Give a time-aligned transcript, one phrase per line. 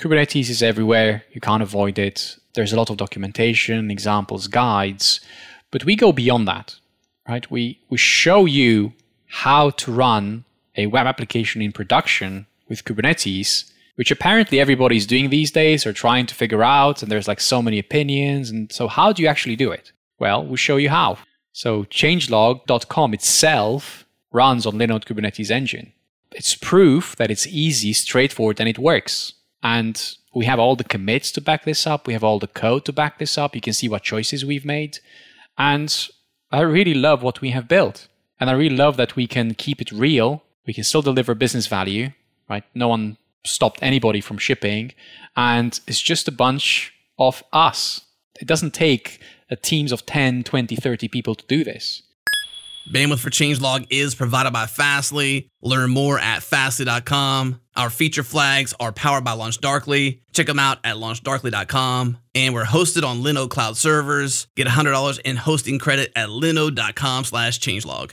[0.00, 1.24] Kubernetes is everywhere.
[1.32, 2.36] You can't avoid it.
[2.54, 5.20] There's a lot of documentation, examples, guides,
[5.70, 6.76] but we go beyond that,
[7.28, 7.48] right?
[7.50, 8.92] We, we show you
[9.26, 10.44] how to run
[10.76, 16.26] a web application in production with Kubernetes, which apparently everybody's doing these days or trying
[16.26, 17.02] to figure out.
[17.02, 18.50] And there's like so many opinions.
[18.50, 19.92] And so, how do you actually do it?
[20.18, 21.18] Well, we'll show you how.
[21.52, 25.92] So, changelog.com itself runs on Linode Kubernetes Engine.
[26.32, 29.34] It's proof that it's easy, straightforward, and it works.
[29.62, 32.06] And we have all the commits to back this up.
[32.06, 33.54] We have all the code to back this up.
[33.54, 34.98] You can see what choices we've made.
[35.58, 36.08] And
[36.50, 38.08] I really love what we have built.
[38.38, 40.42] And I really love that we can keep it real.
[40.66, 42.10] We can still deliver business value,
[42.48, 42.64] right?
[42.74, 44.92] No one stopped anybody from shipping.
[45.36, 48.02] And it's just a bunch of us.
[48.40, 49.20] It doesn't take
[49.62, 52.02] teams of 10, 20, 30 people to do this.
[52.90, 55.48] Bandwidth for Changelog is provided by Fastly.
[55.62, 57.60] Learn more at fastly.com.
[57.76, 60.20] Our feature flags are powered by LaunchDarkly.
[60.32, 62.18] Check them out at launchdarkly.com.
[62.34, 64.48] And we're hosted on Linode Cloud servers.
[64.56, 68.12] Get $100 in hosting credit at linode.com slash changelog.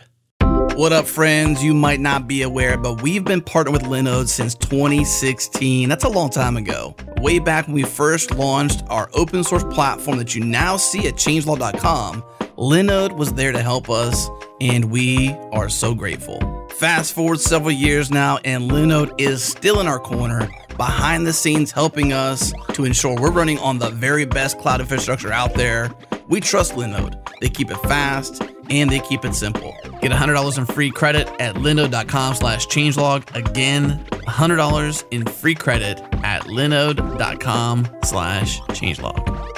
[0.77, 1.63] What up, friends?
[1.63, 5.89] You might not be aware, but we've been partnered with Linode since 2016.
[5.89, 6.95] That's a long time ago.
[7.17, 11.15] Way back when we first launched our open source platform that you now see at
[11.15, 12.23] changelog.com,
[12.59, 14.27] Linode was there to help us,
[14.61, 16.67] and we are so grateful.
[16.77, 21.71] Fast forward several years now, and Linode is still in our corner, behind the scenes
[21.71, 25.91] helping us to ensure we're running on the very best cloud infrastructure out there.
[26.27, 27.17] We trust Linode.
[27.39, 29.75] They keep it fast and they keep it simple.
[30.01, 33.33] Get $100 in free credit at linode.com slash changelog.
[33.35, 39.56] Again, $100 in free credit at linode.com slash changelog.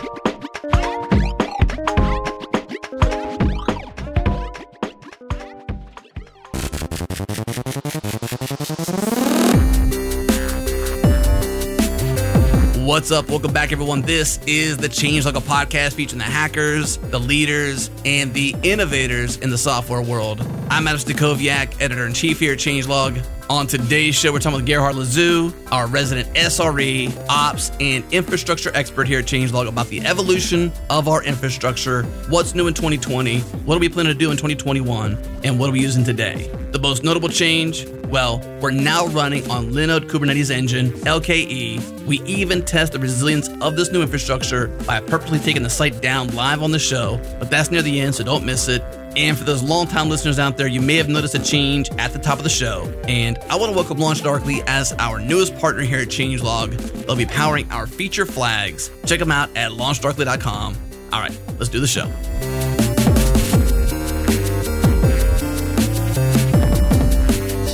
[12.89, 13.29] What's up?
[13.29, 14.01] Welcome back, everyone.
[14.01, 19.51] This is the Changelog a podcast featuring the hackers, the leaders, and the innovators in
[19.51, 20.41] the software world.
[20.71, 23.23] I'm Adam Stacoviak, editor in chief here at Changelog.
[23.49, 29.07] On today's show, we're talking with Gerhard Lazu, our resident SRE, ops, and infrastructure expert
[29.07, 33.79] here at Changelog about the evolution of our infrastructure, what's new in 2020, what are
[33.79, 36.47] we planning to do in 2021, and what are we using today.
[36.73, 42.05] The most notable change well, we're now running on Linode Kubernetes Engine, LKE.
[42.07, 46.33] We even test the resilience of this new infrastructure by purposely taking the site down
[46.35, 48.81] live on the show, but that's near the end, so don't miss it.
[49.15, 52.19] And for those longtime listeners out there, you may have noticed a change at the
[52.19, 52.83] top of the show.
[53.07, 56.77] And I want to welcome LaunchDarkly as our newest partner here at Changelog.
[57.05, 58.91] They'll be powering our feature flags.
[59.05, 60.75] Check them out at launchdarkly.com.
[61.11, 62.05] All right, let's do the show.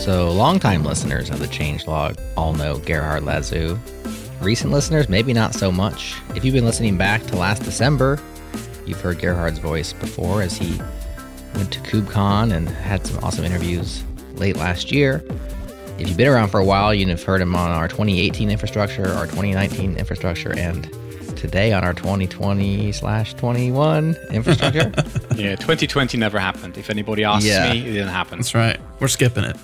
[0.05, 3.77] So, longtime listeners of the Changelog all know Gerhard Lazu.
[4.39, 6.15] Recent listeners, maybe not so much.
[6.35, 8.19] If you've been listening back to last December,
[8.85, 10.79] you've heard Gerhard's voice before as he
[11.55, 14.03] went to KubeCon and had some awesome interviews
[14.35, 15.23] late last year.
[15.97, 19.07] If you've been around for a while, you'd have heard him on our 2018 infrastructure,
[19.13, 20.83] our 2019 infrastructure, and
[21.37, 24.91] today on our 2020 slash 21 infrastructure.
[25.35, 26.77] yeah, 2020 never happened.
[26.77, 27.71] If anybody asks yeah.
[27.71, 28.39] me, it didn't happen.
[28.39, 28.79] That's right.
[28.99, 29.57] We're skipping it.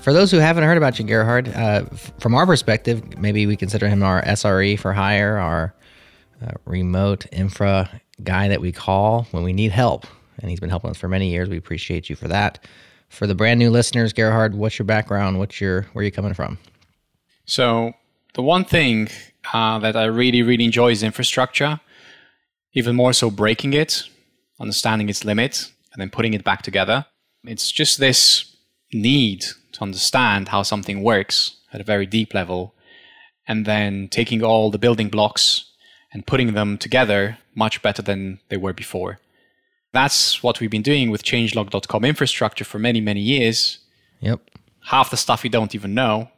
[0.00, 3.56] For those who haven't heard about you, Gerhard, uh, f- from our perspective, maybe we
[3.56, 5.74] consider him our SRE for hire, our
[6.44, 7.88] uh, remote infra
[8.22, 10.06] guy that we call when we need help.
[10.42, 11.48] And he's been helping us for many years.
[11.48, 12.66] We appreciate you for that.
[13.08, 15.38] For the brand new listeners, Gerhard, what's your background?
[15.38, 16.58] What's your where are you coming from?
[17.46, 17.92] So
[18.34, 19.08] the one thing
[19.52, 21.80] uh, that I really, really enjoy is infrastructure.
[22.74, 24.04] Even more so, breaking it,
[24.58, 27.06] understanding its limits, and then putting it back together.
[27.44, 28.56] It's just this
[28.92, 32.74] need to understand how something works at a very deep level,
[33.46, 35.66] and then taking all the building blocks
[36.12, 39.18] and putting them together much better than they were before.
[39.92, 43.78] That's what we've been doing with changelog.com infrastructure for many, many years.
[44.20, 44.40] Yep.
[44.86, 46.30] Half the stuff you don't even know,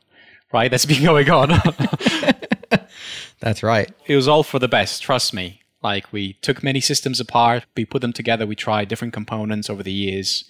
[0.53, 0.71] right?
[0.71, 1.51] That's been going on.
[3.41, 3.91] That's right.
[4.07, 5.61] It was all for the best, trust me.
[5.83, 9.83] Like we took many systems apart, we put them together, we tried different components over
[9.83, 10.45] the years.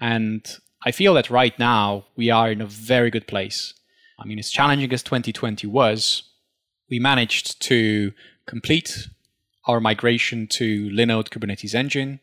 [0.00, 0.46] And
[0.84, 3.74] I feel that right now we are in a very good place.
[4.18, 6.22] I mean, as challenging as 2020 was,
[6.88, 8.12] we managed to
[8.46, 9.08] complete
[9.66, 12.20] our migration to Linode Kubernetes Engine.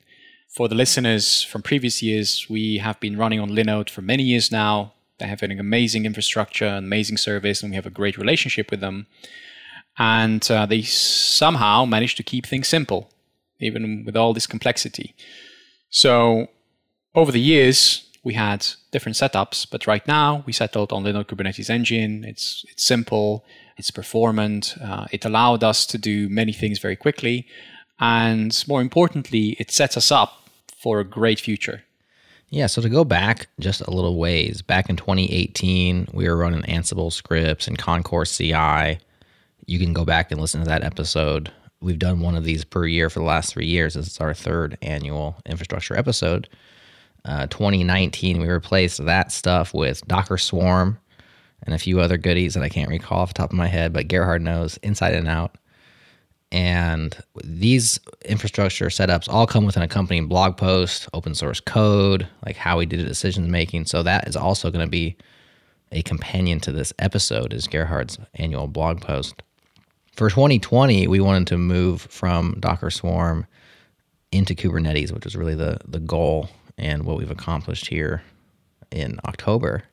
[0.54, 4.52] For the listeners from previous years, we have been running on Linode for many years
[4.52, 4.94] now.
[5.18, 8.80] They have an amazing infrastructure, an amazing service, and we have a great relationship with
[8.80, 9.08] them.
[9.98, 13.10] And uh, they somehow managed to keep things simple,
[13.60, 15.16] even with all this complexity.
[15.90, 16.50] So,
[17.16, 21.72] over the years, we had different setups, but right now we settled on Linode Kubernetes
[21.72, 22.24] Engine.
[22.24, 23.44] It's it's simple.
[23.78, 24.76] It's performant.
[24.80, 27.48] Uh, it allowed us to do many things very quickly.
[28.00, 30.43] And more importantly, it sets us up
[30.84, 31.82] for a great future.
[32.50, 36.62] Yeah, so to go back just a little ways, back in 2018, we were running
[36.64, 39.00] Ansible scripts and Concourse CI.
[39.66, 41.50] You can go back and listen to that episode.
[41.80, 43.94] We've done one of these per year for the last three years.
[43.94, 46.50] This is our third annual infrastructure episode.
[47.24, 51.00] Uh, 2019, we replaced that stuff with Docker Swarm
[51.66, 53.94] and a few other goodies that I can't recall off the top of my head,
[53.94, 55.58] but Gerhard knows inside and out.
[56.54, 62.56] And these infrastructure setups all come with an accompanying blog post, open source code, like
[62.56, 63.88] how we did the decision making.
[63.88, 65.18] So that is also going to be
[65.92, 69.42] a companion to this episode is Gerhard's annual blog post.
[70.16, 73.48] For 2020, we wanted to move from Docker Swarm
[74.32, 78.22] into Kubernetes, which is really the, the goal and what we've accomplished here
[78.92, 79.84] in October.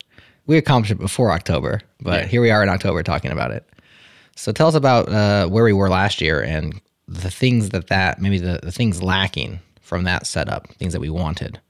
[0.46, 2.26] We accomplished it before October, but Yeah.
[2.26, 3.66] here we are in October talking about it.
[4.37, 8.21] So tell us about uh, where we were last year and the things that that
[8.21, 11.61] maybe the, the things lacking from that setup, things that we wanted,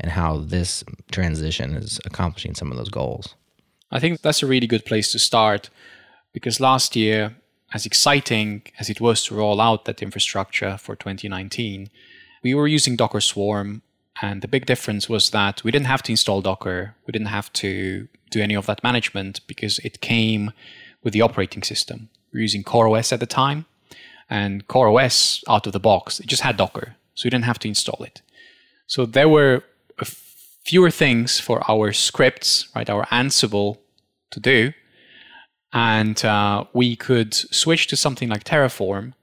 [0.00, 3.34] and how this transition is accomplishing some of those goals.
[3.90, 5.70] I think that's a really good place to start
[6.32, 7.36] because last year,
[7.72, 11.90] as exciting as it was to roll out that infrastructure for 2019,
[12.42, 13.82] we were using Docker Swarm.
[14.20, 16.96] And the big difference was that we didn't have to install Docker.
[17.06, 20.52] We didn't have to do any of that management because it came
[21.02, 22.08] with the operating system.
[22.32, 23.66] We were using CoreOS at the time.
[24.30, 26.96] And CoreOS out of the box, it just had Docker.
[27.14, 28.20] So we didn't have to install it.
[28.86, 29.62] So there were
[30.68, 33.78] fewer things for our scripts, right, our Ansible
[34.30, 34.72] to do.
[35.72, 39.14] And uh, we could switch to something like Terraform,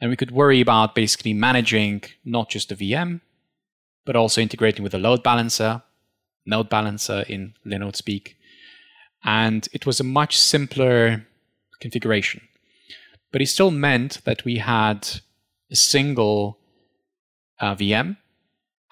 [0.00, 3.20] and we could worry about basically managing not just the VM,
[4.06, 5.82] but also integrating with the load balancer,
[6.46, 8.37] node balancer in Linode speak.
[9.24, 11.26] And it was a much simpler
[11.80, 12.40] configuration.
[13.32, 15.08] But it still meant that we had
[15.70, 16.58] a single
[17.60, 18.16] uh, VM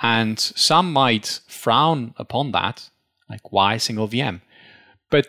[0.00, 2.90] and some might frown upon that,
[3.30, 4.40] like why single VM?
[5.10, 5.26] But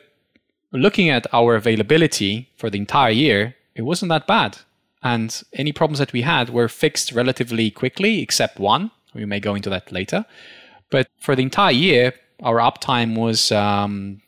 [0.73, 4.57] looking at our availability for the entire year, it wasn't that bad.
[5.03, 8.91] And any problems that we had were fixed relatively quickly, except one.
[9.13, 10.25] We may go into that later.
[10.89, 14.21] But for the entire year, our uptime was um,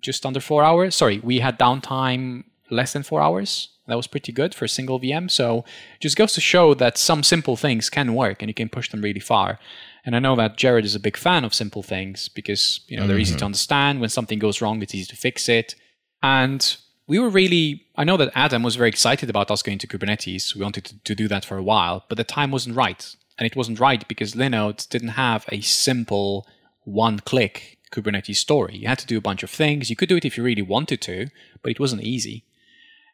[0.00, 0.94] just under four hours.
[0.94, 3.68] Sorry, we had downtime less than four hours.
[3.86, 5.30] That was pretty good for a single VM.
[5.30, 5.64] So
[6.00, 9.02] just goes to show that some simple things can work and you can push them
[9.02, 9.58] really far.
[10.04, 13.06] And I know that Jared is a big fan of simple things because you know
[13.06, 13.46] they're easy to mm-hmm.
[13.46, 14.00] understand.
[14.00, 15.74] When something goes wrong, it's easy to fix it.
[16.22, 16.76] And
[17.06, 20.54] we were really I know that Adam was very excited about us going to Kubernetes.
[20.54, 23.14] We wanted to, to do that for a while, but the time wasn't right.
[23.38, 26.46] And it wasn't right because Linode didn't have a simple
[26.84, 28.76] one click Kubernetes story.
[28.76, 29.90] You had to do a bunch of things.
[29.90, 31.28] You could do it if you really wanted to,
[31.62, 32.44] but it wasn't easy.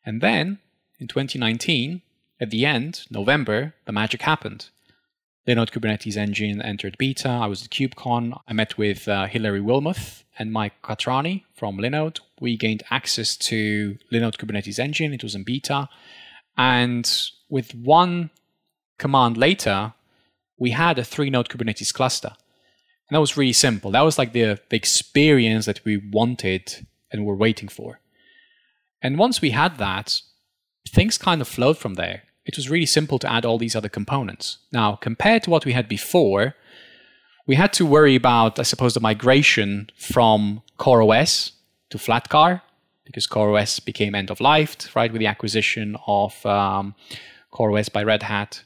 [0.05, 0.59] And then
[0.99, 2.03] in 2019,
[2.41, 4.71] at the end, November, the magic happened.
[5.47, 7.29] Linode Kubernetes Engine entered beta.
[7.29, 8.41] I was at KubeCon.
[8.47, 12.21] I met with uh, Hilary Wilmoth and Mike Quatrani from Linode.
[12.41, 15.13] We gained access to Linode Kubernetes Engine.
[15.13, 15.89] It was in beta.
[16.57, 17.11] And
[17.49, 18.31] with one
[18.99, 19.95] command later,
[20.59, 22.33] we had a three node Kubernetes cluster.
[23.12, 23.91] And that was really simple.
[23.91, 28.00] That was like the, the experience that we wanted and were waiting for.
[29.03, 30.23] And once we had that,
[30.88, 32.23] things kind of flowed from there.
[32.47, 34.61] It was really simple to add all these other components.
[34.73, 36.54] Now, compared to what we had before,
[37.47, 41.52] we had to worry about, I suppose, the migration from CoreOS
[41.90, 42.62] to Flatcar
[43.04, 46.95] because CoreOS became end of life, right, with the acquisition of um,
[47.52, 48.62] CoreOS by Red Hat.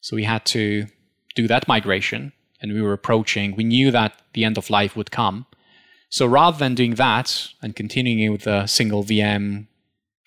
[0.00, 0.86] So we had to
[1.34, 3.54] do that migration, and we were approaching.
[3.54, 5.46] We knew that the end of life would come.
[6.10, 9.66] So rather than doing that and continuing with a single VM,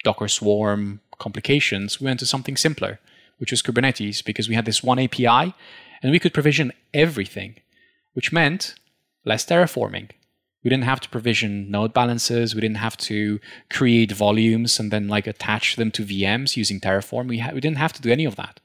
[0.03, 2.99] Docker Swarm complications, we went to something simpler,
[3.37, 5.53] which was Kubernetes, because we had this one API
[6.01, 7.55] and we could provision everything,
[8.13, 8.75] which meant
[9.25, 10.09] less terraforming.
[10.63, 12.53] We didn't have to provision node balances.
[12.53, 13.39] We didn't have to
[13.71, 17.27] create volumes and then like attach them to VMs using Terraform.
[17.27, 18.59] We, ha- we didn't have to do any of that.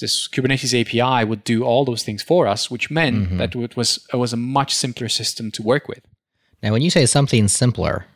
[0.00, 3.36] This Kubernetes API would do all those things for us, which meant mm-hmm.
[3.38, 6.02] that it was it was a much simpler system to work with.
[6.62, 8.06] Now, when you say something simpler,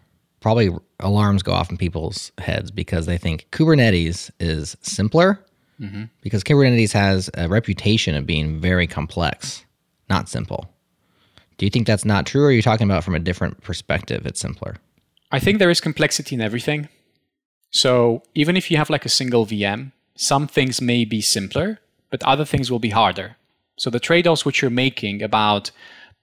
[0.41, 5.45] probably alarms go off in people's heads because they think Kubernetes is simpler
[5.81, 6.05] mm-hmm.
[6.23, 9.65] because Kubernetes has a reputation of being very complex,
[10.09, 10.71] not simple.
[11.59, 14.27] Do you think that's not true, or are you talking about from a different perspective?
[14.27, 14.77] It's simpler.
[15.33, 16.89] I think there is complexity in everything.
[17.71, 21.79] So even if you have like a single VM, some things may be simpler,
[22.11, 23.37] but other things will be harder.
[23.79, 25.71] So the trade offs which you're making about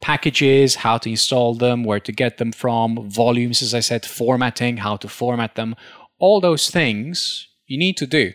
[0.02, 4.78] packages, how to install them, where to get them from, volumes, as I said, formatting,
[4.78, 5.76] how to format them,
[6.20, 8.34] all those things you need to do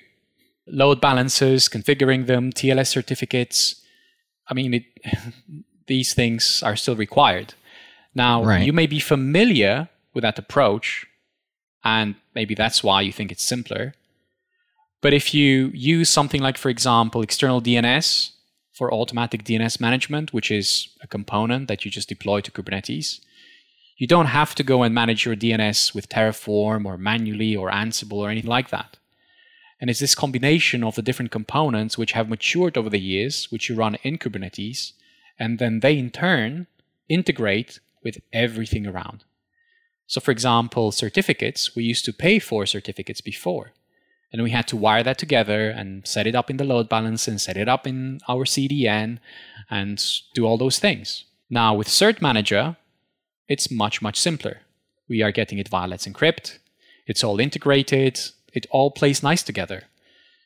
[0.70, 3.82] load balancers, configuring them, TLS certificates.
[4.48, 4.84] I mean, it,
[5.86, 7.54] these things are still required.
[8.14, 8.66] Now, Right.
[8.66, 11.06] you may be familiar with that approach,
[11.84, 13.94] and maybe that's why you think it's simpler.
[15.00, 18.32] But if you use something like, for example, external DNS
[18.72, 23.20] for automatic DNS management, which is a component that you just deploy to Kubernetes,
[23.96, 28.18] you don't have to go and manage your DNS with Terraform or manually or Ansible
[28.18, 28.96] or anything like that.
[29.80, 33.68] And it's this combination of the different components which have matured over the years, which
[33.68, 34.92] you run in Kubernetes,
[35.38, 36.66] and then they in turn
[37.08, 39.24] integrate with everything around.
[40.06, 43.72] So, for example, certificates, we used to pay for certificates before.
[44.32, 47.26] And we had to wire that together and set it up in the load balance
[47.26, 49.18] and set it up in our CDN
[49.70, 50.04] and
[50.34, 51.24] do all those things.
[51.48, 52.76] Now, with Cert Manager,
[53.48, 54.60] it's much, much simpler.
[55.08, 56.58] We are getting it via Let's Encrypt.
[57.06, 58.20] It's all integrated.
[58.52, 59.84] It all plays nice together.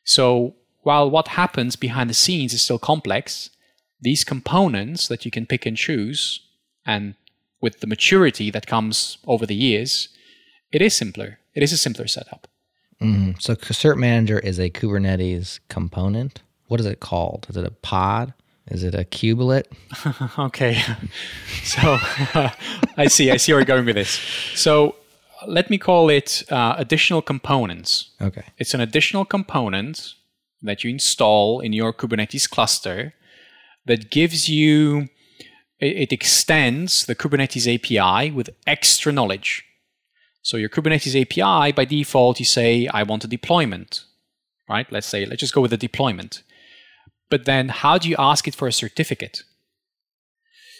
[0.05, 3.49] So while what happens behind the scenes is still complex,
[3.99, 6.41] these components that you can pick and choose,
[6.85, 7.15] and
[7.61, 10.09] with the maturity that comes over the years,
[10.71, 11.39] it is simpler.
[11.53, 12.47] It is a simpler setup.
[13.03, 13.41] Mhm.
[13.41, 16.41] So Cert Manager is a Kubernetes component.
[16.67, 17.45] What is it called?
[17.49, 18.33] Is it a pod?
[18.67, 19.65] Is it a kubelet?
[20.39, 20.81] okay.
[21.63, 21.81] So
[22.97, 23.31] I see.
[23.31, 24.19] I see where you're going with this.
[24.55, 24.95] So
[25.47, 28.11] let me call it uh, additional components.
[28.21, 28.43] Okay.
[28.57, 30.13] It's an additional component
[30.61, 33.13] that you install in your Kubernetes cluster
[33.85, 35.09] that gives you,
[35.79, 39.65] it, it extends the Kubernetes API with extra knowledge.
[40.43, 44.03] So your Kubernetes API, by default, you say, I want a deployment,
[44.69, 44.85] right?
[44.91, 46.43] Let's say, let's just go with a deployment.
[47.29, 49.43] But then how do you ask it for a certificate?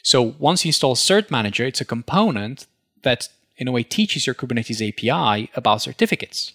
[0.04, 2.68] So once you install Cert Manager, it's a component
[3.04, 6.54] that in a way teaches your Kubernetes API about certificates.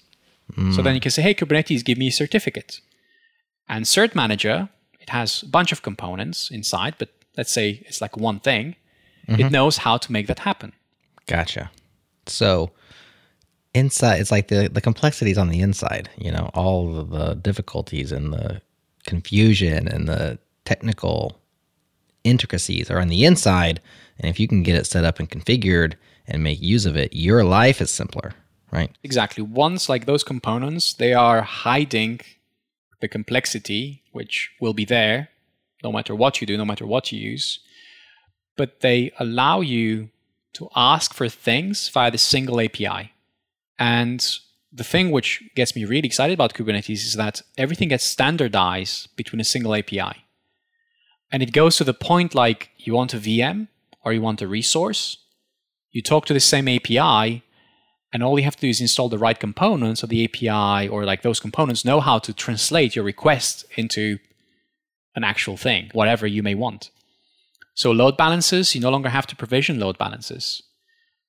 [0.72, 2.80] So then you can say, hey, Kubernetes, give me a certificate.
[3.68, 8.16] And Cert Manager, it has a bunch of components inside, but let's say it's like
[8.16, 8.76] one thing.
[9.26, 9.52] It mm-hmm.
[9.52, 10.72] knows how to make that happen.
[11.26, 11.70] Gotcha.
[12.26, 12.70] So
[13.74, 16.10] inside, it's like the the complexities on the inside.
[16.16, 18.60] You know, all the difficulties and the
[19.06, 21.40] confusion and the technical
[22.24, 23.80] intricacies are on the inside.
[24.18, 25.94] And if you can get it set up and configured
[26.26, 28.34] and make use of it, your life is simpler,
[28.70, 28.90] right?
[29.02, 29.42] Exactly.
[29.42, 32.20] Once like those components, they are hiding
[33.00, 35.28] the complexity, which will be there
[35.82, 37.60] no matter what you do, no matter what you use.
[38.56, 40.10] But they allow you
[40.54, 43.12] to ask for things via the single API.
[43.78, 44.26] And
[44.72, 49.40] the thing which gets me really excited about Kubernetes is that everything gets standardized between
[49.40, 50.24] a single API.
[51.30, 53.68] And it goes to the point like you want a VM
[54.04, 55.18] or you want a resource,
[55.90, 57.42] you talk to the same API,
[58.12, 61.04] and all you have to do is install the right components of the API or
[61.04, 64.18] like those components know how to translate your request into
[65.14, 66.90] an actual thing, whatever you may want.
[67.74, 70.62] So load balances, you no longer have to provision load balances.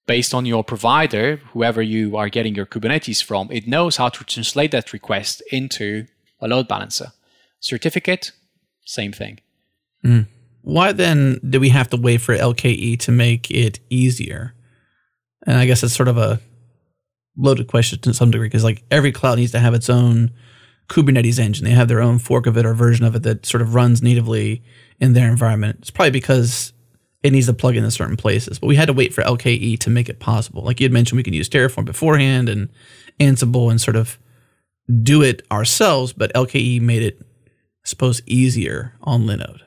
[0.10, 4.24] Based on your provider, whoever you are getting your Kubernetes from, it knows how to
[4.24, 6.08] translate that request into
[6.42, 7.12] a load balancer.
[7.60, 8.32] Certificate,
[8.86, 9.40] same thing.
[10.04, 10.26] Mm.
[10.64, 14.56] Why then do we have to wait for LKE to make it easier?
[15.46, 16.42] And I guess it's sort of a
[17.38, 20.32] loaded question to some degree because like every cloud needs to have its own
[20.90, 21.66] Kubernetes engine.
[21.66, 24.02] They have their own fork of it or version of it that sort of runs
[24.02, 24.64] natively
[25.00, 25.78] in their environment.
[25.82, 26.74] It's probably because
[27.24, 28.60] it needs to plug in in certain places.
[28.60, 30.64] But we had to wait for LKE to make it possible.
[30.64, 32.70] Like you had mentioned, we can use Terraform beforehand and
[33.20, 34.18] Ansible and sort of
[35.04, 39.62] do it ourselves, but LKE made it, I suppose, easier on Linode.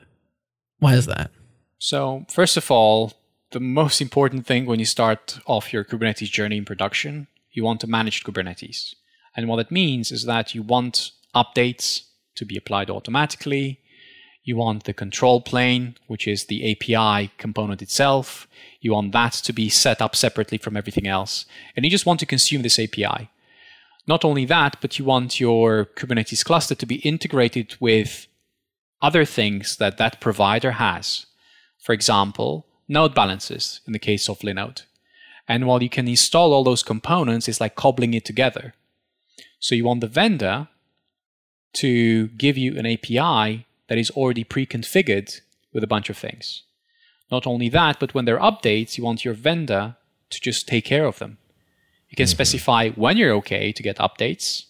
[0.79, 1.31] Why is that?
[1.77, 3.13] So, first of all,
[3.51, 7.79] the most important thing when you start off your Kubernetes journey in production, you want
[7.81, 8.95] to manage Kubernetes.
[9.35, 12.03] And what it means is that you want updates
[12.35, 13.79] to be applied automatically.
[14.43, 18.47] You want the control plane, which is the API component itself.
[18.81, 21.45] You want that to be set up separately from everything else.
[21.75, 23.29] And you just want to consume this API.
[24.05, 28.27] Not only that, but you want your Kubernetes cluster to be integrated with
[29.01, 31.25] other things that that provider has.
[31.79, 34.83] For example, node balances in the case of Linode.
[35.47, 38.73] And while you can install all those components, it's like cobbling it together.
[39.59, 40.67] So you want the vendor
[41.73, 46.63] to give you an API that is already pre-configured with a bunch of things.
[47.29, 49.97] Not only that, but when there are updates, you want your vendor
[50.31, 51.37] to just take care of them.
[52.09, 52.31] You can mm-hmm.
[52.31, 54.65] specify when you're okay to get updates,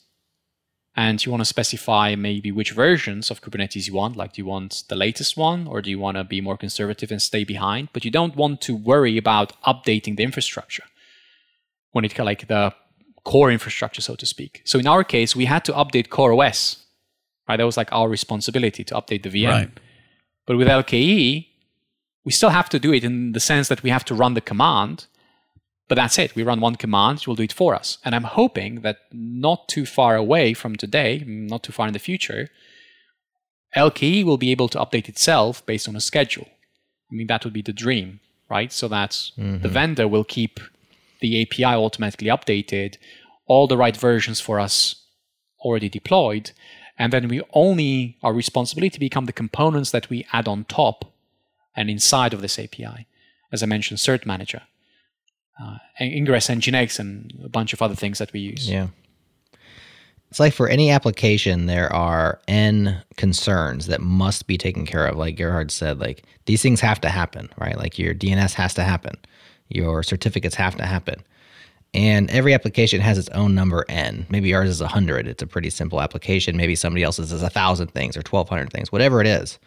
[0.93, 4.17] and you want to specify maybe which versions of Kubernetes you want.
[4.17, 7.09] Like, do you want the latest one, or do you want to be more conservative
[7.09, 7.87] and stay behind?
[7.93, 10.83] But you don't want to worry about updating the infrastructure
[11.93, 12.73] when it like the
[13.23, 14.63] core infrastructure, so to speak.
[14.65, 16.82] So in our case, we had to update core OS,
[17.47, 17.57] right?
[17.57, 19.49] That was like our responsibility to update the VM.
[19.49, 19.79] Right.
[20.45, 21.47] But with LKE,
[22.25, 24.41] we still have to do it in the sense that we have to run the
[24.41, 25.07] command.
[25.89, 26.35] But that's it.
[26.35, 27.97] We run one command, it will do it for us.
[28.05, 31.99] And I'm hoping that not too far away from today, not too far in the
[31.99, 32.49] future,
[33.75, 36.47] LKE will be able to update itself based on a schedule.
[37.11, 38.71] I mean, that would be the dream, right?
[38.71, 39.61] So that mm-hmm.
[39.61, 40.59] the vendor will keep
[41.21, 42.97] the API automatically updated,
[43.45, 44.95] all the right versions for us
[45.59, 46.51] already deployed,
[46.97, 51.13] and then we only our responsibility become the components that we add on top
[51.75, 53.07] and inside of this API.
[53.51, 54.61] As I mentioned, Cert Manager,
[55.61, 58.69] uh, Ingress Nginx, and a bunch of other things that we use.
[58.69, 58.87] Yeah.
[60.29, 65.15] It's like for any application, there are n concerns that must be taken care of.
[65.15, 67.77] Like Gerhard said, like these things have to happen, right?
[67.77, 69.15] Like your DNS has to happen,
[69.69, 71.23] your certificates have to happen.
[71.93, 74.25] And every application has its own number n.
[74.29, 75.27] Maybe ours is 100.
[75.27, 76.57] It's a pretty simple application.
[76.57, 79.59] Maybe somebody else's is 1,000 things or 1,200 things, whatever it is.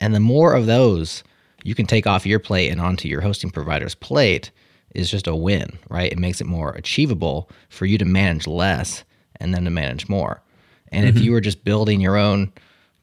[0.00, 1.22] And the more of those
[1.62, 4.50] you can take off your plate and onto your hosting provider's plate
[4.94, 6.10] is just a win, right?
[6.10, 9.04] It makes it more achievable for you to manage less
[9.36, 10.42] and then to manage more.
[10.90, 11.16] And mm-hmm.
[11.16, 12.52] if you were just building your own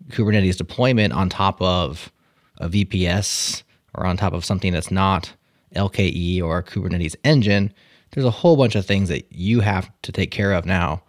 [0.10, 2.12] Kubernetes deployment on top of
[2.58, 3.64] a VPS
[3.96, 5.34] or on top of something that's not
[5.76, 7.74] LKE or a Kubernetes engine,
[8.12, 11.04] there's a whole bunch of things that you have to take care of now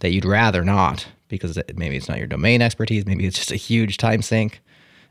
[0.00, 3.56] that you'd rather not because maybe it's not your domain expertise, maybe it's just a
[3.56, 4.60] huge time sink.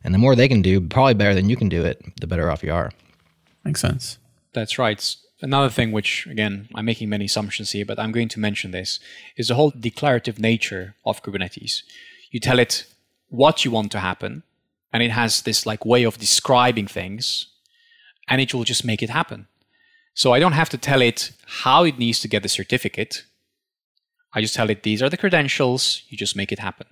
[0.04, 2.50] And the more they can do, probably better than you can do it, the better
[2.52, 2.92] off you are.
[3.64, 4.18] Makes sense.
[4.54, 8.40] That's right another thing which again i'm making many assumptions here but i'm going to
[8.40, 9.00] mention this
[9.36, 11.84] is the whole declarative nature of kubernetes
[12.32, 12.86] you tell it
[13.28, 14.44] what you want to happen
[14.94, 17.48] and it has this like way of describing things
[18.30, 19.48] and it will just make it happen
[20.14, 21.32] so i don't have to tell it
[21.64, 23.24] how it needs to get the certificate
[24.34, 26.88] i just tell it these are the credentials you just make it happen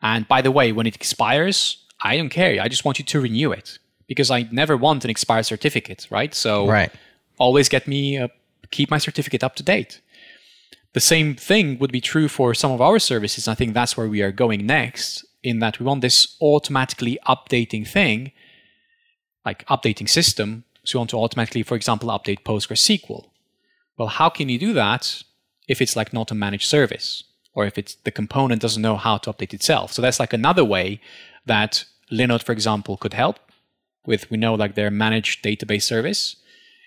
[0.00, 3.20] and by the way when it expires i don't care i just want you to
[3.20, 6.92] renew it because i never want an expired certificate right so right
[7.38, 8.28] always get me uh,
[8.72, 10.00] keep my certificate up to date.
[10.94, 13.46] The same thing would be true for some of our services.
[13.46, 17.86] I think that's where we are going next, in that we want this automatically updating
[17.86, 18.32] thing,
[19.46, 20.64] like updating system.
[20.84, 23.26] So you want to automatically, for example, update PostgreSQL.
[23.96, 25.22] Well, how can you do that
[25.68, 27.24] if it's like not a managed service?
[27.54, 29.92] Or if it's the component doesn't know how to update itself.
[29.92, 31.00] So that's like another way
[31.46, 33.38] that Linode, for example, could help
[34.06, 36.36] with we know like their managed database service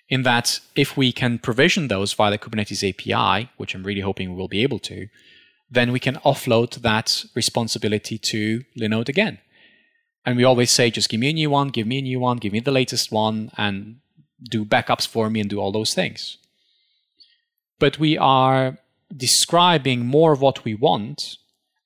[0.09, 4.29] in that if we can provision those via the Kubernetes API, which I'm really hoping
[4.29, 5.07] we will be able to,
[5.69, 9.39] then we can offload that responsibility to Linode again.
[10.25, 12.37] And we always say, just give me a new one, give me a new one,
[12.37, 13.97] give me the latest one, and
[14.49, 16.37] do backups for me and do all those things.
[17.79, 18.77] But we are
[19.15, 21.37] describing more of what we want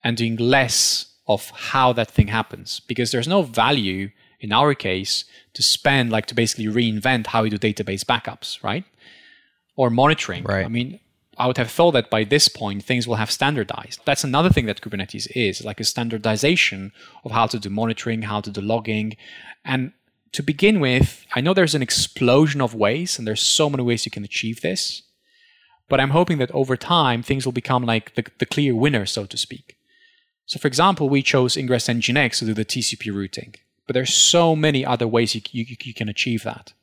[0.04, 5.25] and doing less of how that thing happens because there's no value in our case,
[5.54, 8.86] to spend like to basically reinvent how we do database backups, right?
[9.75, 10.43] Or monitoring.
[10.43, 10.65] Right.
[10.65, 10.99] I mean,
[11.39, 14.02] I would have thought that by this point things will have standardized.
[14.04, 16.91] That's another thing that Kubernetes is, like a standardization
[17.23, 19.15] of how to do monitoring, how to do logging.
[19.63, 19.93] And
[20.34, 24.06] to begin with, I know there's an explosion of ways and there's so many ways
[24.06, 25.04] you can achieve this.
[25.88, 29.25] But I'm hoping that over time things will become like the, the clear winner, so
[29.25, 29.78] to speak.
[30.45, 33.56] So for example, we chose Ingress Nginx to do the TCP routing.
[33.88, 36.73] But there's so many other ways you, you, you can achieve that.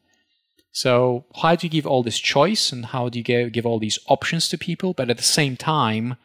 [0.77, 3.79] So how do you give all this choice and how do you give, give all
[3.79, 6.17] these options to people, but at the same time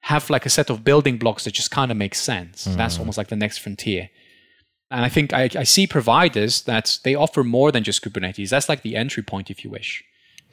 [0.00, 2.68] have like a set of building blocks that just kind of make sense?
[2.68, 2.76] Mm.
[2.76, 4.10] That's almost like the next frontier.
[4.90, 8.50] And I think I, I see providers that they offer more than just Kubernetes.
[8.50, 10.04] That's like the entry point, if you wish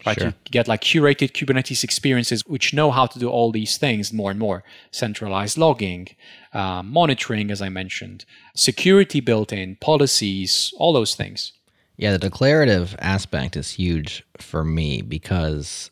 [0.06, 0.18] right?
[0.18, 0.28] Sure.
[0.28, 4.32] You get like curated Kubernetes experiences which know how to do all these things more
[4.32, 4.64] and more.
[4.92, 6.08] Centralized logging,
[6.54, 8.24] uh, monitoring, as I mentioned,
[8.56, 11.52] security built in, policies, all those things.
[12.00, 15.92] Yeah, the declarative aspect is huge for me because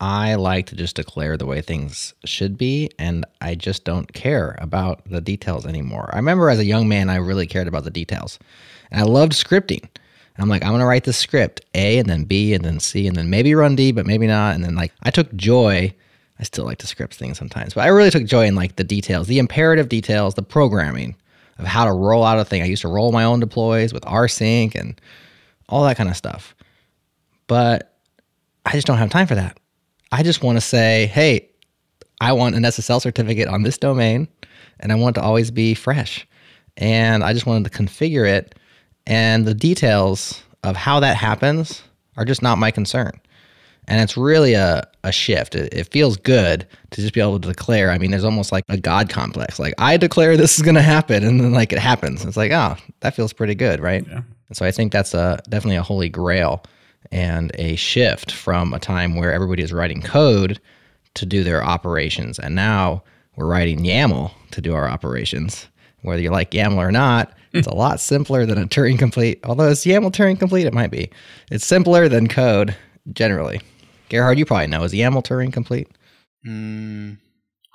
[0.00, 4.58] I like to just declare the way things should be, and I just don't care
[4.60, 6.10] about the details anymore.
[6.12, 8.40] I remember as a young man, I really cared about the details,
[8.90, 9.82] and I loved scripting.
[9.82, 13.06] And I'm like, I'm gonna write this script A and then B and then C
[13.06, 14.56] and then maybe run D, but maybe not.
[14.56, 15.94] And then like I took joy.
[16.40, 18.82] I still like to script things sometimes, but I really took joy in like the
[18.82, 21.14] details, the imperative details, the programming
[21.58, 22.60] of how to roll out a thing.
[22.60, 25.00] I used to roll my own deploys with rsync and
[25.68, 26.54] all that kind of stuff.
[27.46, 27.94] But
[28.66, 29.58] I just don't have time for that.
[30.12, 31.48] I just want to say, hey,
[32.20, 34.28] I want an SSL certificate on this domain
[34.80, 36.26] and I want it to always be fresh.
[36.76, 38.54] And I just wanted to configure it
[39.06, 41.82] and the details of how that happens
[42.16, 43.12] are just not my concern.
[43.86, 45.54] And it's really a, a shift.
[45.54, 47.90] It, it, feels good to just be able to declare.
[47.90, 49.58] I mean, there's almost like a God complex.
[49.58, 51.22] Like, I declare this is going to happen.
[51.22, 52.24] And then, like, it happens.
[52.24, 54.06] It's like, oh, that feels pretty good, right?
[54.08, 54.22] Yeah.
[54.48, 56.62] And so I think that's a, definitely a holy grail
[57.10, 60.60] and a shift from a time where everybody is writing code
[61.14, 62.38] to do their operations.
[62.38, 63.02] And now
[63.36, 65.66] we're writing YAML to do our operations.
[66.02, 69.40] Whether you like YAML or not, it's a lot simpler than a Turing complete.
[69.44, 71.10] Although it's YAML Turing complete, it might be.
[71.50, 72.76] It's simpler than code
[73.12, 73.60] generally.
[74.08, 74.82] Gerhard, you probably know.
[74.84, 75.88] Is YAML Turing complete?
[76.46, 77.18] Mm,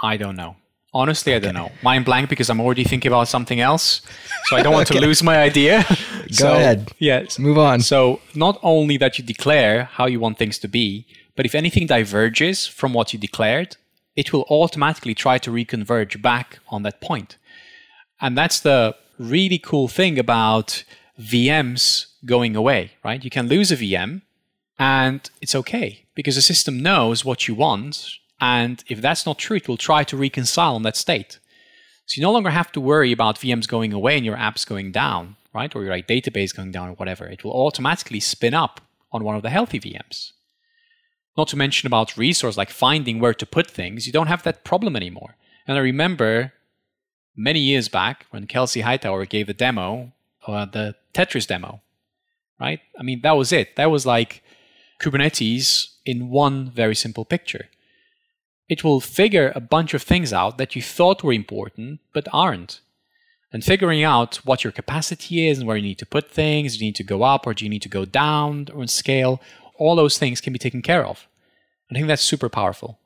[0.02, 0.56] I don't know.
[0.94, 1.72] Honestly, I don't know.
[1.84, 4.02] Mind blank because I'm already thinking about something else.
[4.46, 5.00] So I don't want okay.
[5.00, 5.86] to lose my idea.
[6.30, 6.92] Go so, ahead.
[7.00, 7.40] Yes.
[7.40, 7.82] Move on.
[7.82, 11.88] So not only that you declare how you want things to be, but if anything
[11.88, 13.78] diverges from what you declared,
[14.16, 17.38] it will automatically try to reconverge back on that point.
[18.22, 20.84] And that's the really cool thing about
[21.20, 23.24] VMs going away, right?
[23.24, 24.22] You can lose a VM
[24.78, 28.16] and it's okay because the system knows what you want.
[28.42, 31.40] And if that's not true, it will try to reconcile on that state.
[32.06, 34.92] So you no longer have to worry about VMs going away and your apps going
[34.92, 35.76] down, right?
[35.76, 37.28] Or your like, database going down or whatever.
[37.28, 38.82] It will automatically spin up
[39.12, 40.32] on one of the healthy VMs.
[41.38, 44.06] Not to mention about resource like finding where to put things.
[44.06, 45.36] You don't have that problem anymore.
[45.68, 46.54] And I remember
[47.36, 50.12] many years back when Kelsey Hightower gave the demo,
[50.46, 51.82] uh, the Tetris demo,
[52.60, 52.82] right?
[53.00, 53.76] I mean, that was it.
[53.76, 54.44] That was like
[55.02, 57.70] Kubernetes in one very simple picture.
[58.68, 62.82] It will figure a bunch of things out that you thought were important but aren't.
[63.52, 66.86] And figuring out what your capacity is and where you need to put things, do
[66.86, 69.42] you need to go up or do you need to go down or scale,
[69.76, 71.28] all those things can be taken care of.
[71.90, 73.00] I think that's super powerful.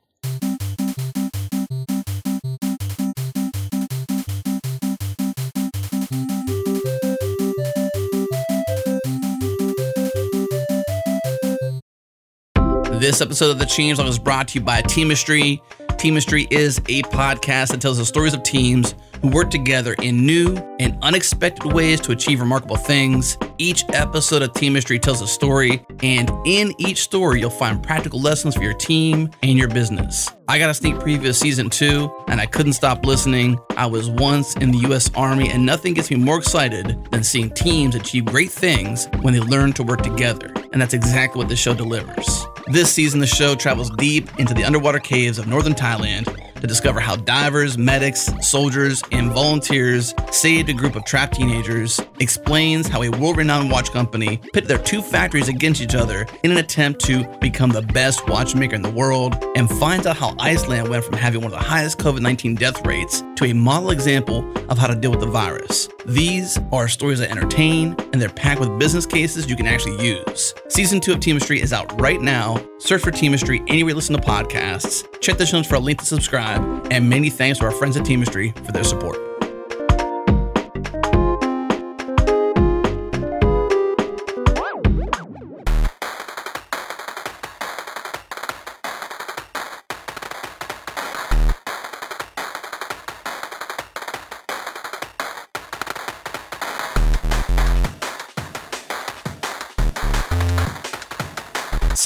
[13.00, 15.60] This episode of The Changelog is brought to you by Teamistry.
[15.96, 20.54] Teamistry is a podcast that tells the stories of teams who work together in new
[20.78, 23.38] and unexpected ways to achieve remarkable things.
[23.56, 28.54] Each episode of Teamistry tells a story, and in each story, you'll find practical lessons
[28.54, 30.28] for your team and your business.
[30.46, 33.58] I got a sneak preview of season two, and I couldn't stop listening.
[33.78, 37.48] I was once in the US Army, and nothing gets me more excited than seeing
[37.48, 40.52] teams achieve great things when they learn to work together.
[40.74, 42.46] And that's exactly what this show delivers.
[42.66, 46.98] This season, the show travels deep into the underwater caves of northern Thailand to discover
[46.98, 53.10] how divers, medics, soldiers, and volunteers saved a group of trapped teenagers, explains how a
[53.10, 57.22] world renowned watch company pit their two factories against each other in an attempt to
[57.38, 61.42] become the best watchmaker in the world, and finds out how Iceland went from having
[61.42, 64.94] one of the highest COVID 19 death rates to a model example of how to
[64.94, 65.88] deal with the virus.
[66.06, 70.54] These are stories that entertain, and they're packed with business cases you can actually use.
[70.68, 72.64] Season 2 of Teamistry is out right now.
[72.78, 75.06] Search for Teamistry anywhere you listen to podcasts.
[75.20, 77.96] Check the show notes for a link to subscribe, and many thanks to our friends
[77.96, 79.23] at Teamistry for their support.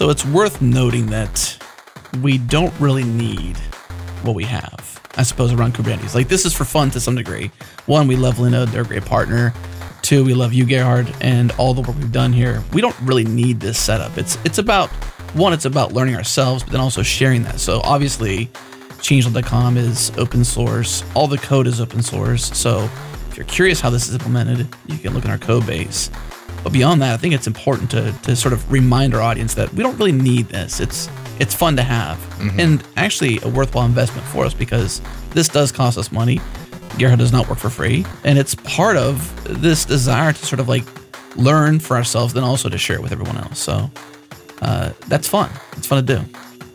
[0.08, 1.62] So it's worth noting that
[2.22, 3.58] we don't really need
[4.22, 6.14] what we have, I suppose, around Kubernetes.
[6.14, 7.50] Like this is for fun to some degree.
[7.84, 9.52] One, we love Linode, they're a great partner.
[10.00, 12.64] Two, we love you, Gerhard, and all the work we've done here.
[12.72, 14.16] We don't really need this setup.
[14.16, 14.88] It's it's about
[15.34, 17.60] one, it's about learning ourselves, but then also sharing that.
[17.60, 18.46] So obviously,
[19.02, 21.04] changelog.com is open source.
[21.14, 22.46] All the code is open source.
[22.56, 22.88] So
[23.28, 26.08] if you're curious how this is implemented, you can look in our code base.
[26.68, 29.72] But beyond that, I think it's important to, to sort of remind our audience that
[29.72, 30.80] we don't really need this.
[30.80, 31.08] It's
[31.40, 32.60] it's fun to have mm-hmm.
[32.60, 35.00] and actually a worthwhile investment for us because
[35.30, 36.42] this does cost us money.
[36.98, 40.68] Gerhard does not work for free, and it's part of this desire to sort of
[40.68, 40.84] like
[41.36, 43.58] learn for ourselves, then also to share it with everyone else.
[43.58, 43.90] So
[44.60, 45.50] uh, that's fun.
[45.72, 46.22] It's fun to do.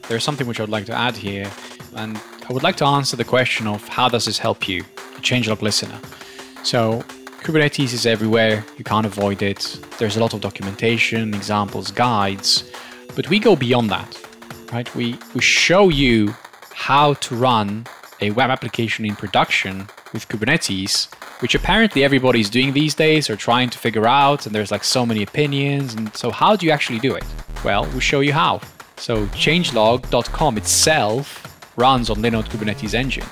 [0.08, 1.52] There's something which I would like to add here,
[1.96, 4.82] and I would like to answer the question of how does this help you,
[5.18, 6.00] a changelog listener.
[6.64, 7.06] So
[7.44, 9.78] Kubernetes is everywhere, you can't avoid it.
[10.00, 12.64] There's a lot of documentation, examples, guides,
[13.16, 14.18] but we go beyond that,
[14.72, 14.94] right?
[14.96, 16.34] We, we show you
[16.74, 17.86] how to run
[18.22, 23.70] a web application in production with Kubernetes, which apparently everybody's doing these days or trying
[23.72, 25.96] to figure out, and there's like so many opinions.
[25.96, 27.26] And so, how do you actually do it?
[27.66, 28.62] Well, we show you how.
[28.96, 33.26] So, changelog.com itself runs on Linode Kubernetes Engine.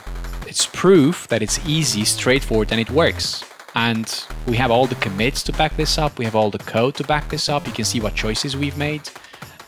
[0.48, 3.46] It's proof that it's easy, straightforward, and it works.
[3.76, 6.18] And we have all the commits to back this up.
[6.18, 7.66] We have all the code to back this up.
[7.66, 9.10] You can see what choices we've made.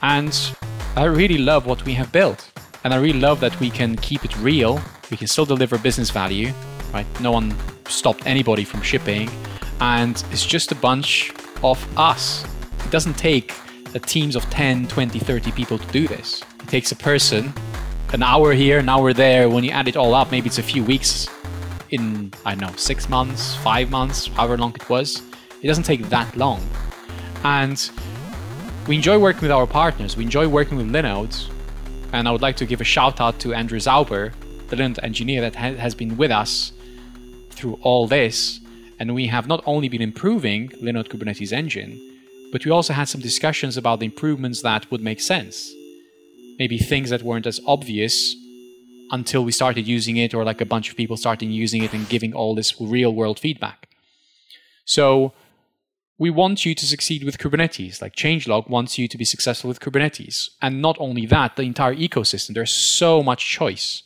[0.01, 0.37] And
[0.95, 2.51] I really love what we have built.
[2.83, 4.81] And I really love that we can keep it real.
[5.09, 6.51] We can still deliver business value,
[6.93, 7.07] right?
[7.21, 7.55] No one
[7.87, 9.29] stopped anybody from shipping.
[9.79, 11.31] And it's just a bunch
[11.63, 12.43] of us.
[12.83, 13.53] It doesn't take
[13.95, 16.43] a teams of 10, 20, 30 people to do this.
[16.61, 17.53] It takes a person,
[18.11, 19.49] an hour here, an hour there.
[19.49, 21.27] When you add it all up, maybe it's a few weeks
[21.93, 25.21] in, I don't know, six months, five months, however long it was.
[25.61, 26.61] It doesn't take that long.
[27.43, 27.77] And
[28.87, 30.17] we enjoy working with our partners.
[30.17, 31.49] We enjoy working with Linode.
[32.11, 34.33] And I would like to give a shout out to Andrew Sauber,
[34.69, 36.73] the Linode engineer that ha- has been with us
[37.51, 38.59] through all this.
[38.99, 41.99] And we have not only been improving Linode Kubernetes engine,
[42.51, 45.71] but we also had some discussions about the improvements that would make sense.
[46.57, 48.35] Maybe things that weren't as obvious
[49.13, 52.09] until we started using it, or like a bunch of people starting using it and
[52.09, 53.87] giving all this real world feedback.
[54.85, 55.33] So
[56.17, 58.01] we want you to succeed with Kubernetes.
[58.01, 60.49] Like Changelog wants you to be successful with Kubernetes.
[60.61, 62.53] And not only that, the entire ecosystem.
[62.53, 64.03] There's so much choice.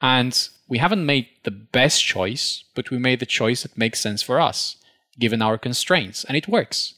[0.00, 0.32] And
[0.68, 4.40] we haven't made the best choice, but we made the choice that makes sense for
[4.40, 4.76] us,
[5.18, 6.24] given our constraints.
[6.24, 6.94] And it works.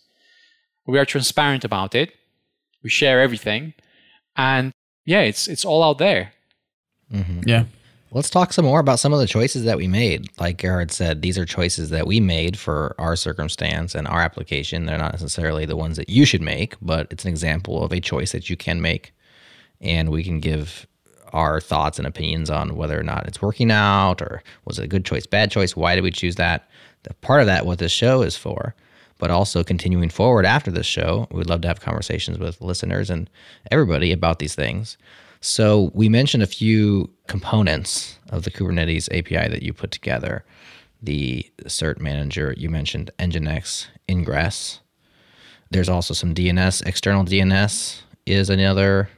[0.86, 2.12] We are transparent about it.
[2.82, 3.74] We share everything.
[4.36, 4.72] And
[5.04, 6.32] yeah, it's it's all out there.
[7.12, 7.40] Mm-hmm.
[7.46, 7.64] Yeah.
[8.10, 10.30] Let's talk some more about some of the choices that we made.
[10.40, 14.86] Like Gerhard said, these are choices that we made for our circumstance and our application.
[14.86, 18.00] They're not necessarily the ones that you should make, but it's an example of a
[18.00, 19.12] choice that you can make.
[19.82, 20.86] And we can give
[21.34, 24.88] our thoughts and opinions on whether or not it's working out or was it a
[24.88, 26.68] good choice, bad choice, why did we choose that?
[27.02, 28.74] The part of that what this show is for.
[29.18, 33.28] But also continuing forward after this show, we'd love to have conversations with listeners and
[33.70, 34.96] everybody about these things.
[35.40, 40.44] So we mentioned a few components of the Kubernetes API that you put together.
[41.02, 44.80] The cert manager, you mentioned Nginx, Ingress.
[45.70, 49.08] There's also some DNS, external DNS is another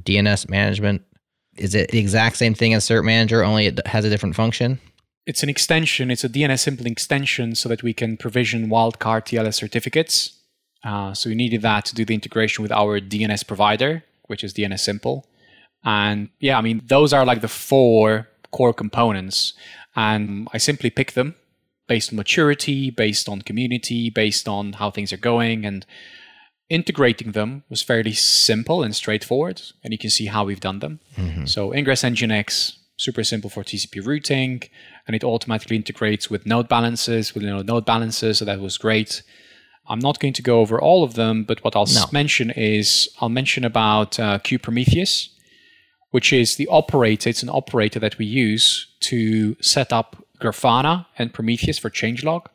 [0.00, 1.02] DNS management.
[1.56, 4.80] Is it the exact same thing as cert manager, only it has a different function?
[5.24, 6.10] It's an extension.
[6.10, 10.38] It's a DNSimple extension so that we can provision wildcard TLS certificates.
[10.82, 14.52] Uh, so we needed that to do the integration with our DNS provider, which is
[14.52, 15.22] DNSimple.
[15.84, 19.54] And yeah, I mean, those are like the four core components.
[19.96, 21.34] And I simply pick them
[21.88, 25.66] based on maturity, based on community, based on how things are going.
[25.66, 25.84] And
[26.68, 29.60] integrating them was fairly simple and straightforward.
[29.82, 31.00] And you can see how we've done them.
[31.16, 31.46] Mm-hmm.
[31.46, 34.62] So Ingress Nginx, super simple for TCP routing.
[35.06, 38.38] And it automatically integrates with node balances, with you know, node balances.
[38.38, 39.22] So that was great.
[39.88, 42.04] I'm not going to go over all of them, but what I'll no.
[42.12, 45.31] mention is I'll mention about uh, Prometheus
[46.12, 47.28] which is the operator.
[47.28, 52.46] It's an operator that we use to set up Grafana and Prometheus for changelog.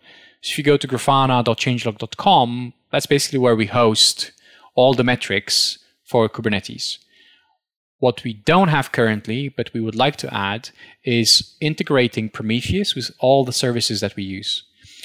[0.42, 4.32] So if you go to grafana.changelog.com, that's basically where we host
[4.76, 7.00] all the metrics for Kubernetes.
[8.00, 10.70] What we don't have currently, but we would like to add,
[11.04, 14.64] is integrating Prometheus with all the services that we use.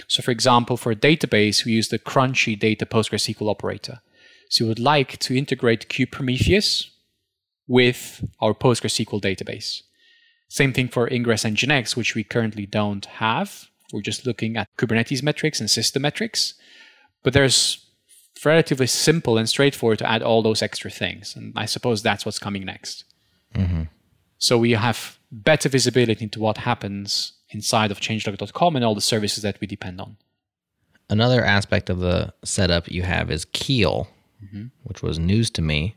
[0.09, 4.03] So, for example, for a database, we use the Crunchy Data PostgreSQL operator.
[4.51, 6.92] So, we would like to integrate kubeprometheus
[7.67, 9.83] with our PostgreSQL database.
[10.49, 13.69] Same thing for Ingress and Nginx, which we currently don't have.
[13.93, 16.55] We're just looking at Kubernetes metrics and system metrics.
[17.23, 17.87] But there's
[18.45, 21.37] relatively simple and straightforward to add all those extra things.
[21.37, 23.05] And I suppose that's what's coming next.
[23.55, 23.85] Mm-hmm.
[24.39, 29.43] So we have better visibility into what happens inside of changelog.com and all the services
[29.43, 30.17] that we depend on.
[31.09, 34.09] Another aspect of the setup you have is Keel,
[34.43, 34.67] mm-hmm.
[34.83, 35.97] which was news to me.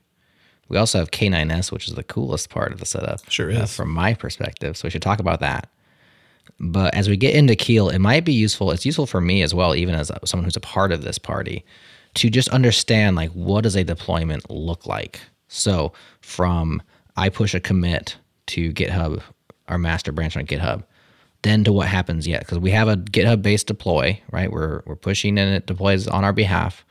[0.67, 3.29] We also have K9S, which is the coolest part of the setup.
[3.29, 3.57] Sure is.
[3.57, 4.77] Uh, from my perspective.
[4.77, 5.69] So we should talk about that.
[6.59, 8.71] But as we get into Keel, it might be useful.
[8.71, 11.65] It's useful for me as well, even as someone who's a part of this party,
[12.15, 15.19] to just understand like what does a deployment look like.
[15.47, 16.81] So from
[17.17, 19.21] I push a commit to GitHub,
[19.67, 20.83] our master branch on GitHub,
[21.41, 22.41] then to what happens yet.
[22.41, 24.51] Because we have a GitHub based deploy, right?
[24.51, 26.85] We're we're pushing and it deploys on our behalf.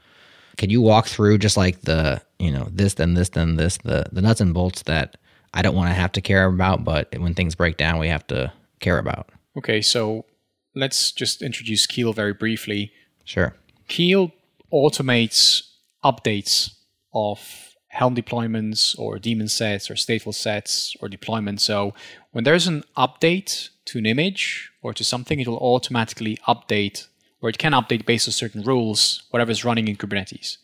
[0.56, 4.06] Can you walk through just like the, you know, this, then this, then this, the,
[4.12, 5.16] the nuts and bolts that
[5.52, 8.26] I don't want to have to care about, but when things break down, we have
[8.28, 9.30] to care about?
[9.56, 10.24] Okay, so
[10.74, 12.92] let's just introduce Keel very briefly.
[13.24, 13.54] Sure.
[13.88, 14.32] Keel
[14.72, 15.62] automates
[16.04, 16.74] updates
[17.12, 21.60] of Helm deployments or daemon sets or stateful sets or deployments.
[21.60, 21.94] So
[22.32, 27.06] when there's an update to an image or to something, it will automatically update
[27.44, 30.56] or it can update based on certain rules, whatever is running in Kubernetes.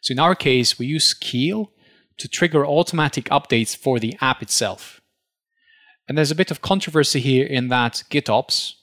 [0.00, 1.72] So in our case, we use Keel
[2.18, 5.00] to trigger automatic updates for the app itself.
[6.06, 8.74] And there's a bit of controversy here in that GitOps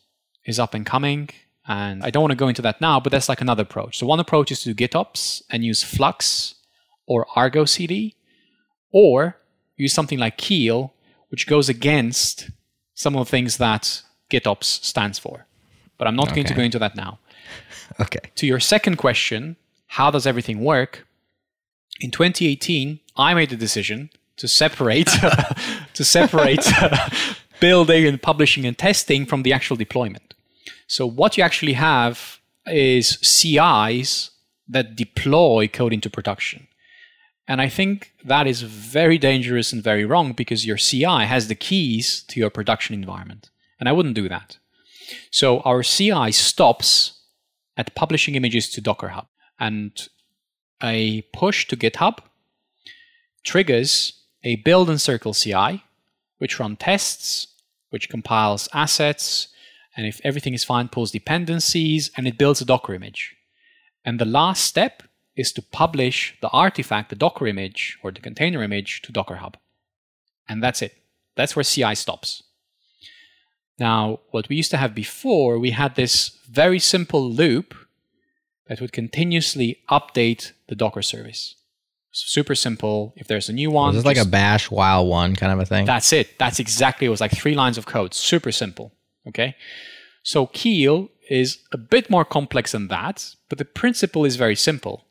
[0.45, 1.29] is up and coming.
[1.65, 3.97] And I don't want to go into that now, but that's like another approach.
[3.97, 6.55] So one approach is to do GitOps and use Flux
[7.05, 8.17] or Argo CD,
[8.91, 9.37] or
[9.77, 10.93] use something like Keel,
[11.29, 12.49] which goes against
[12.93, 15.45] some of the things that GitOps stands for.
[15.97, 17.19] But I'm not going to go into that now.
[17.99, 18.31] Okay.
[18.35, 19.55] To your second question,
[19.87, 21.07] how does everything work?
[21.99, 25.07] In 2018, I made the decision to separate
[25.93, 26.65] to separate
[27.59, 30.33] building and publishing and testing from the actual deployment.
[30.87, 34.31] So what you actually have is CIs
[34.67, 36.67] that deploy code into production.
[37.47, 41.55] And I think that is very dangerous and very wrong because your CI has the
[41.55, 43.49] keys to your production environment.
[43.79, 44.57] And I wouldn't do that.
[45.31, 47.16] So our CI stops
[47.77, 49.27] at publishing images to Docker Hub.
[49.59, 50.07] And
[50.83, 52.19] a push to GitHub
[53.43, 54.13] triggers
[54.43, 55.81] a build and CircleCI,
[56.37, 57.47] which run tests,
[57.89, 59.47] which compiles assets,
[59.95, 63.35] and if everything is fine, pulls dependencies, and it builds a Docker image.
[64.05, 65.03] And the last step
[65.35, 69.57] is to publish the artifact, the Docker image or the container image to Docker Hub.
[70.47, 70.93] And that's it.
[71.35, 72.43] That's where CI stops.
[73.79, 77.75] Now, what we used to have before, we had this very simple loop
[78.67, 81.55] that would continuously update the Docker service.
[82.11, 83.13] Super simple.
[83.15, 85.85] If there's a new one, this like a bash while one kind of a thing?
[85.85, 86.39] that's it.
[86.39, 87.05] That's exactly.
[87.05, 88.13] It was like three lines of code.
[88.13, 88.91] Super simple.
[89.27, 89.55] Okay.
[90.23, 95.05] So Keel is a bit more complex than that, but the principle is very simple.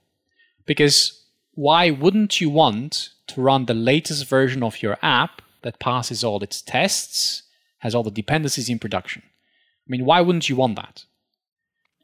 [0.66, 1.24] Because
[1.54, 6.42] why wouldn't you want to run the latest version of your app that passes all
[6.42, 7.42] its tests,
[7.78, 9.22] has all the dependencies in production?
[9.24, 11.04] I mean, why wouldn't you want that?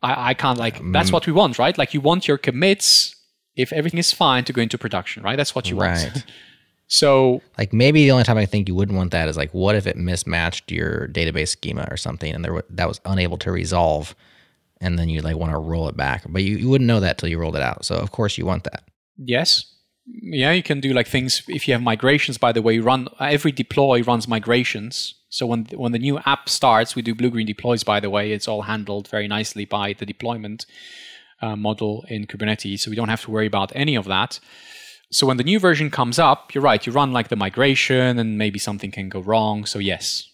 [0.03, 1.77] I, I can't like that's what we want, right?
[1.79, 3.15] Like you want your commits
[3.57, 5.37] if everything is fine to go into production, right?
[5.37, 6.03] That's what you Right.
[6.13, 6.25] want.
[6.87, 9.75] so Like maybe the only time I think you wouldn't want that is like, what
[9.77, 13.53] if it mismatched your database schema or something, and there wa- that was unable to
[13.53, 14.15] resolve,
[14.81, 17.19] and then you like want to roll it back, but you, you wouldn't know that
[17.19, 17.85] till you rolled it out.
[17.85, 18.85] So of course you want that.
[19.17, 19.67] Yes.
[20.07, 22.37] Yeah, you can do like things if you have migrations.
[22.39, 25.15] By the way, run every deploy runs migrations.
[25.33, 27.83] So when when the new app starts, we do blue green deploys.
[27.85, 30.66] By the way, it's all handled very nicely by the deployment
[31.40, 34.38] uh, model in Kubernetes, so we don't have to worry about any of that.
[35.11, 36.87] So when the new version comes up, you're right.
[36.87, 39.64] You run like the migration, and maybe something can go wrong.
[39.64, 40.29] So yes,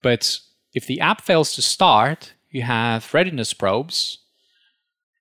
[0.00, 0.38] but
[0.72, 4.18] if the app fails to start, you have readiness probes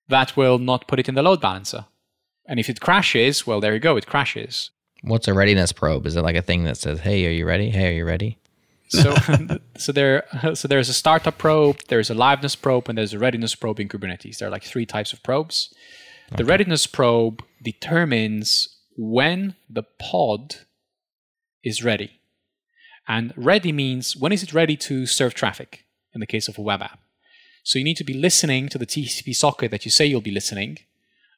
[0.07, 1.85] that will not put it in the load balancer.
[2.45, 4.69] And if it crashes, well, there you go, it crashes.
[5.01, 6.05] What's a readiness probe?
[6.05, 7.71] Is it like a thing that says, "Hey, are you ready?
[7.71, 8.37] Hey, are you ready?"
[9.01, 9.15] So,
[9.77, 13.55] so there, so there's a startup probe, there's a liveness probe, and there's a readiness
[13.55, 14.37] probe in Kubernetes.
[14.37, 15.73] There are like three types of probes.
[16.35, 20.55] The readiness probe determines when the pod
[21.63, 22.19] is ready,
[23.07, 25.83] and ready means when is it ready to serve traffic.
[26.13, 26.99] In the case of a web app,
[27.61, 30.31] so you need to be listening to the TCP socket that you say you'll be
[30.31, 30.77] listening,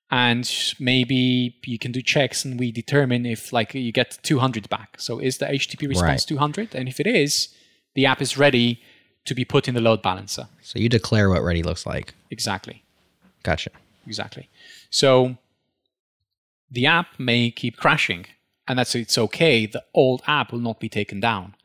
[0.09, 4.95] and maybe you can do checks and we determine if like you get 200 back.
[4.99, 6.27] So is the http response Right.
[6.27, 7.49] 200 and if it is
[7.93, 8.81] the app is ready
[9.25, 10.47] to be put in the load balancer.
[10.61, 12.13] So you declare what ready looks like.
[12.29, 12.83] exactly.
[13.43, 13.71] Gotcha.
[14.05, 14.49] exactly.
[14.89, 15.37] So
[16.71, 18.25] the app may keep crashing
[18.67, 19.65] and that's it's okay.
[19.65, 21.55] The old app will not be taken down.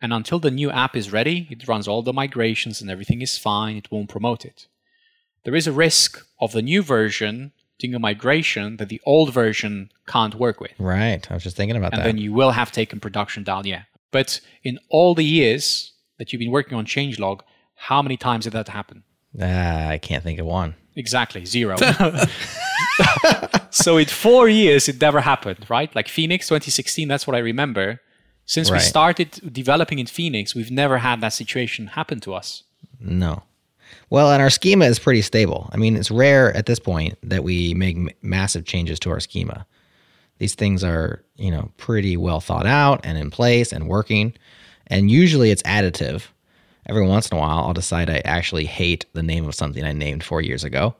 [0.00, 3.38] And until the new app is ready it runs all the migrations and everything is
[3.38, 3.76] fine.
[3.76, 4.68] It won't promote it.
[5.44, 7.50] There is a risk of the new version
[7.82, 11.22] doing a migration that the old version can't work with Right.
[11.30, 12.08] I was just thinking about and that.
[12.08, 16.32] And then you will have taken production down yeah but in all the years that
[16.32, 17.40] you've been working on changelog
[17.88, 18.98] how many times did that happen
[19.40, 20.74] ah, I can't think of one.
[20.94, 21.76] Exactly, zero.
[23.70, 25.94] so in four years, it never happened, right?
[25.94, 28.00] Like Phoenix 2016, that's what I remember.
[28.44, 32.64] Since we started developing in Phoenix, we've never had that situation happen to us.
[33.00, 33.44] No.
[34.10, 35.70] Well, and our schema is pretty stable.
[35.72, 39.20] I mean, it's rare at this point that we make m- massive changes to our
[39.20, 39.66] schema.
[40.38, 44.34] These things are, you know, pretty well thought out and in place and working.
[44.88, 46.24] And usually it's additive.
[46.86, 49.92] Every once in a while, I'll decide I actually hate the name of something I
[49.92, 50.94] named four years ago.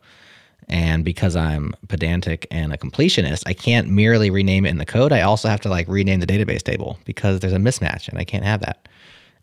[0.69, 5.13] And because I'm pedantic and a completionist, I can't merely rename it in the code.
[5.13, 8.25] I also have to like rename the database table because there's a mismatch and I
[8.25, 8.89] can't have that.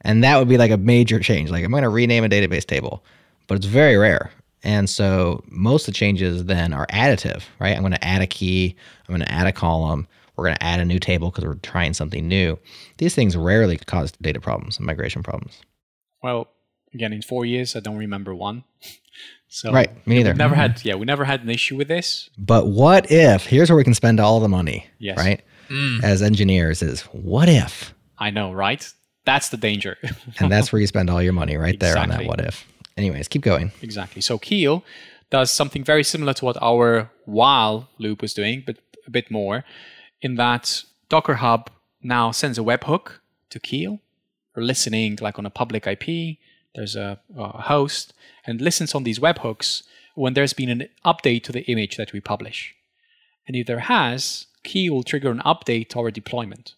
[0.02, 1.52] And that would be like a major change.
[1.52, 3.04] Like I'm going to rename a database table,
[3.50, 4.32] but it's very rare.
[4.64, 7.76] And so most of the changes then are additive, right?
[7.76, 8.76] I'm going to add a key,
[9.08, 11.56] I'm going to add a column, we're going to add a new table because we're
[11.56, 12.58] trying something new.
[12.98, 15.60] These things rarely cause data problems and migration problems.
[16.24, 16.48] Well,
[16.94, 18.64] again, in four years, I don't remember one.
[19.52, 20.36] So Right, me neither.
[20.36, 22.30] Never had, yeah, we never had an issue with this.
[22.38, 25.18] But what if, here's where we can spend all the money, Yes.
[25.18, 25.42] right?
[25.70, 26.04] Mm.
[26.04, 27.92] As engineers, is what if?
[28.20, 28.88] I know, right?
[29.26, 29.98] That's the danger.
[30.40, 32.64] And that's where you spend all your money, right there on that what if.
[33.00, 33.72] Anyways, keep going.
[33.82, 34.22] Exactly.
[34.22, 34.84] So Keel
[35.30, 38.76] does something very similar to what our while loop was doing, but
[39.08, 39.64] a bit more,
[40.22, 41.70] in that Docker Hub
[42.04, 43.20] now sends a webhook
[43.52, 44.02] to Keel
[44.54, 46.40] for listening, like on a public IP.
[46.76, 48.14] There's a, a host
[48.46, 49.84] and listens on these webhooks
[50.16, 52.76] when there's been an update to the image that we publish.
[53.48, 56.76] And if there has, Keel will trigger an update to our deployment.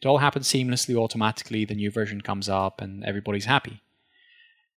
[0.00, 1.64] It all happens seamlessly, automatically.
[1.64, 3.82] The new version comes up, and everybody's happy.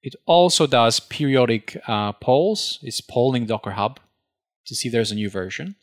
[0.05, 2.79] It also does periodic uh, polls.
[2.83, 3.99] It's polling Docker Hub
[4.67, 5.75] to see if there's a new version.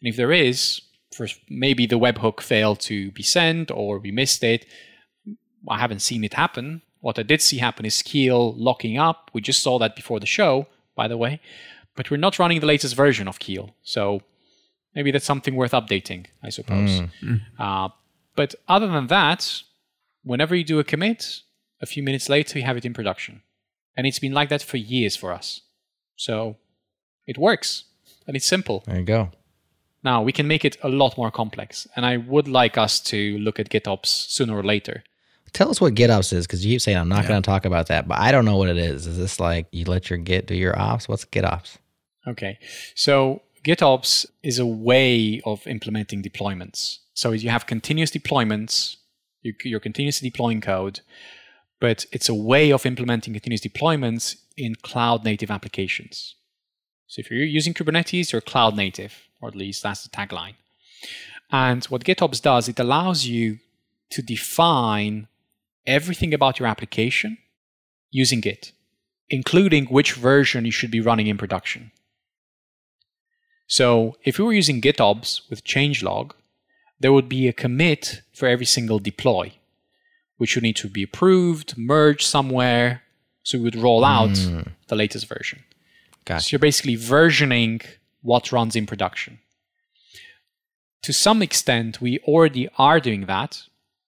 [0.00, 0.82] And if there is,
[1.16, 4.66] for maybe the webhook failed to be sent or we missed it.
[5.66, 6.82] I haven't seen it happen.
[7.00, 9.30] What I did see happen is Keel locking up.
[9.32, 11.40] We just saw that before the show, by the way.
[11.96, 13.74] But we're not running the latest version of Keel.
[13.82, 14.20] So
[14.94, 17.00] maybe that's something worth updating, I suppose.
[17.22, 17.40] Mm.
[17.58, 17.88] Uh,
[18.36, 19.62] but other than that,
[20.22, 21.40] whenever you do a commit,
[21.80, 23.42] a few minutes later, you have it in production.
[23.96, 25.60] And it's been like that for years for us.
[26.16, 26.56] So
[27.26, 27.84] it works
[28.26, 28.82] and it's simple.
[28.86, 29.30] There you go.
[30.02, 31.86] Now we can make it a lot more complex.
[31.96, 35.04] And I would like us to look at GitOps sooner or later.
[35.52, 37.28] Tell us what GitOps is because you keep saying I'm not yeah.
[37.28, 39.06] going to talk about that, but I don't know what it is.
[39.06, 41.08] Is this like you let your Git do your ops?
[41.08, 41.78] What's GitOps?
[42.26, 42.58] Okay.
[42.94, 46.98] So GitOps is a way of implementing deployments.
[47.14, 48.96] So you have continuous deployments,
[49.42, 51.00] you're continuously deploying code,
[51.80, 56.36] but it's a way of implementing continuous deployments in cloud native applications.
[57.06, 60.54] So if you're using Kubernetes, you're cloud native, or at least that's the tagline.
[61.50, 63.58] And what GitOps does, it allows you
[64.10, 65.26] to define
[65.86, 67.38] everything about your application
[68.10, 68.72] using Git,
[69.28, 71.90] including which version you should be running in production.
[73.66, 76.32] So if we were using GitOps with changelog,
[76.98, 79.52] there would be a commit for every single deploy
[80.40, 83.02] which would need to be approved, merged somewhere.
[83.42, 84.68] So we would roll out mm.
[84.88, 85.64] the latest version.
[86.24, 86.40] Gotcha.
[86.40, 87.84] So you're basically versioning
[88.22, 89.40] what runs in production.
[91.02, 93.64] To some extent, we already are doing that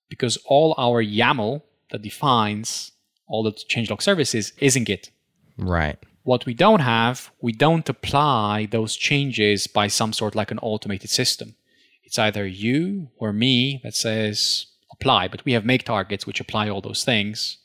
[0.09, 1.61] because all our YAML
[1.91, 2.93] that defines
[3.27, 5.11] all the changelog services is in Git.
[5.59, 5.99] Right.
[6.23, 11.11] What we don't have, we don't apply those changes by some sort like an automated
[11.11, 11.57] system.
[12.05, 14.69] It's either you or me that says,
[15.03, 17.59] apply, but we have make targets which apply all those things.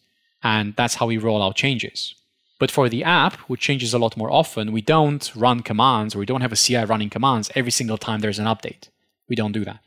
[0.43, 2.15] And that's how we roll out changes.
[2.59, 6.19] But for the app, which changes a lot more often, we don't run commands or
[6.19, 8.89] we don't have a CI running commands every single time there's an update.
[9.29, 9.79] We don't do that.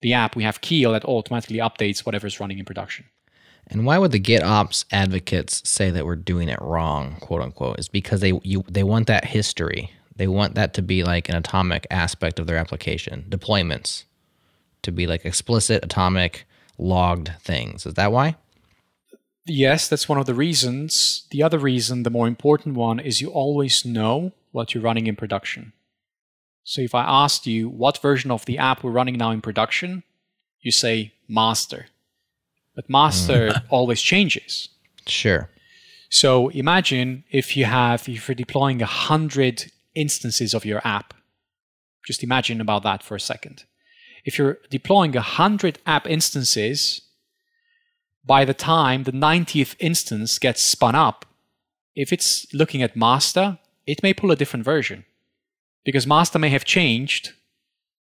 [0.00, 3.06] The app, we have Keel that automatically updates whatever's running in production.
[3.66, 7.78] And why would the GitOps advocates say that we're doing it wrong, quote unquote?
[7.78, 9.90] Is because they you they want that history.
[10.16, 13.24] They want that to be like an atomic aspect of their application.
[13.30, 14.04] Deployments
[14.84, 16.46] to be like explicit atomic
[16.78, 17.86] logged things.
[17.86, 18.36] Is that why?
[19.46, 21.26] Yes, that's one of the reasons.
[21.30, 25.16] The other reason, the more important one, is you always know what you're running in
[25.16, 25.72] production.
[26.62, 30.02] So if I asked you what version of the app we're running now in production,
[30.60, 31.86] you say master.
[32.74, 33.62] But master mm.
[33.68, 34.70] always changes.
[35.06, 35.50] Sure.
[36.08, 41.12] So imagine if you have if you're deploying a hundred instances of your app.
[42.06, 43.64] Just imagine about that for a second
[44.24, 47.02] if you're deploying 100 app instances,
[48.24, 51.26] by the time the 90th instance gets spun up,
[51.94, 55.04] if it's looking at master, it may pull a different version
[55.84, 57.32] because master may have changed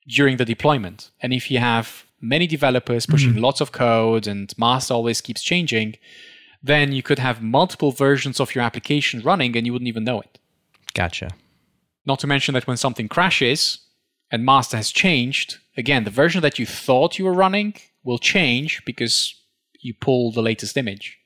[0.06, 1.10] during the deployment.
[1.20, 3.44] And if you have many developers pushing mm-hmm.
[3.44, 5.96] lots of code and master always keeps changing,
[6.62, 10.20] then you could have multiple versions of your application running and you wouldn't even know
[10.20, 10.38] it.
[10.94, 11.30] Gotcha.
[12.04, 13.78] Not to mention that when something crashes
[14.30, 17.74] and master has changed, again, the version that you thought you were running
[18.04, 19.34] will change because
[19.80, 21.18] you pull the latest image.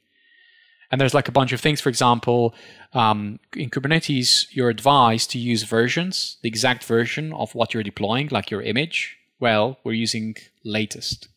[0.91, 1.81] And there's like a bunch of things.
[1.81, 2.55] For example,
[2.93, 8.29] um, in Kubernetes, you're advised to use versions, the exact version of what you're deploying,
[8.31, 9.17] like your image.
[9.41, 11.29] Well, we're using latest.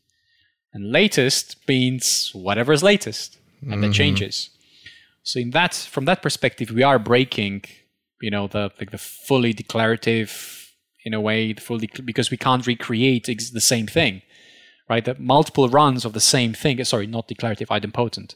[0.73, 3.81] And latest means whatever is latest, and mm-hmm.
[3.81, 4.49] that changes.
[5.23, 7.63] So in that, from that perspective, we are breaking,
[8.21, 10.64] you know, the like the fully declarative
[11.05, 14.23] in a way fully because we can't recreate ex- the same thing,
[14.89, 15.05] right?
[15.05, 16.83] The multiple runs of the same thing.
[16.83, 18.35] Sorry, not declarative, idempotent.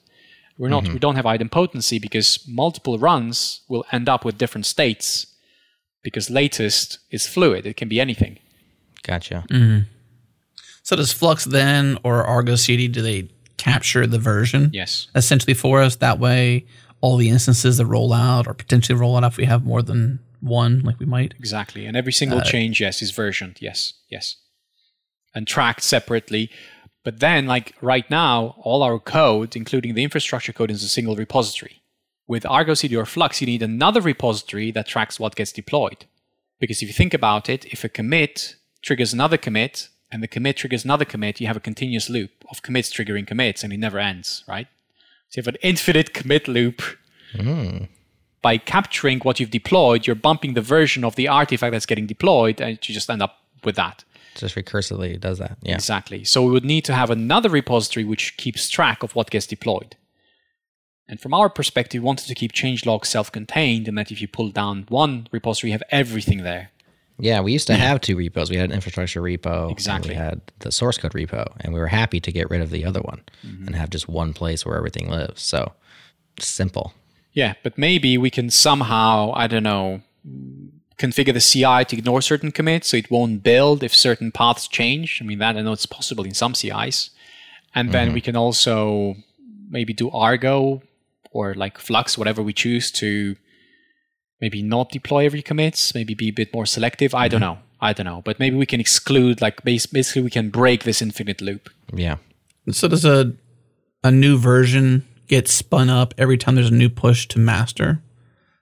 [0.57, 0.83] We're not.
[0.83, 0.93] Mm-hmm.
[0.93, 5.25] We don't have idempotency because multiple runs will end up with different states.
[6.01, 8.39] Because latest is fluid; it can be anything.
[9.03, 9.45] Gotcha.
[9.49, 9.89] Mm-hmm.
[10.83, 14.69] So does Flux then or Argo CD do they capture the version?
[14.73, 15.07] Yes.
[15.13, 15.97] Essentially for us.
[15.97, 16.65] That way,
[17.01, 20.19] all the instances that roll out or potentially roll out if we have more than
[20.41, 21.33] one like we might.
[21.37, 21.85] Exactly.
[21.85, 23.57] And every single uh, change, yes, is versioned.
[23.59, 24.37] Yes, yes.
[25.33, 26.49] And tracked separately.
[27.03, 31.15] But then, like right now, all our code, including the infrastructure code, is a single
[31.15, 31.81] repository.
[32.27, 36.05] With Argo CD or Flux, you need another repository that tracks what gets deployed.
[36.59, 40.57] Because if you think about it, if a commit triggers another commit, and the commit
[40.57, 43.99] triggers another commit, you have a continuous loop of commits triggering commits, and it never
[43.99, 44.67] ends, right?
[45.29, 46.81] So you have an infinite commit loop.
[48.41, 52.61] By capturing what you've deployed, you're bumping the version of the artifact that's getting deployed,
[52.61, 54.03] and you just end up with that.
[54.35, 55.57] Just recursively does that.
[55.61, 55.75] Yeah.
[55.75, 56.23] Exactly.
[56.23, 59.97] So we would need to have another repository which keeps track of what gets deployed.
[61.09, 64.27] And from our perspective, we wanted to keep change changelog self-contained, and that if you
[64.27, 66.69] pull down one repository, you have everything there.
[67.21, 68.49] Yeah, we used to have two repos.
[68.49, 69.63] We had an infrastructure repo.
[69.63, 70.11] and Exactly.
[70.11, 72.85] We had the source code repo, and we were happy to get rid of the
[72.85, 73.67] other one Mm-hmm.
[73.67, 75.41] and have just one place where everything lives.
[75.41, 75.73] So
[76.39, 76.93] simple.
[77.33, 80.01] Yeah, but maybe we can somehow, I don't know,
[80.97, 85.19] configure the CI to ignore certain commits so it won't build if certain paths change.
[85.21, 87.11] I mean, that I know it's possible in some CIs.
[87.73, 88.15] And then mm-hmm.
[88.15, 89.15] we can also
[89.69, 90.81] maybe do Argo
[91.31, 93.35] or like Flux, whatever we choose to
[94.41, 97.13] maybe not deploy every commits, maybe be a bit more selective.
[97.13, 97.53] I don't mm-hmm.
[97.53, 97.59] know.
[97.81, 98.21] I don't know.
[98.25, 101.69] But maybe we can exclude, like, basically, we can break this infinite loop.
[101.93, 102.17] Yeah.
[102.71, 103.33] So there's a
[104.03, 108.01] a new version get spun up every time there's a new push to master?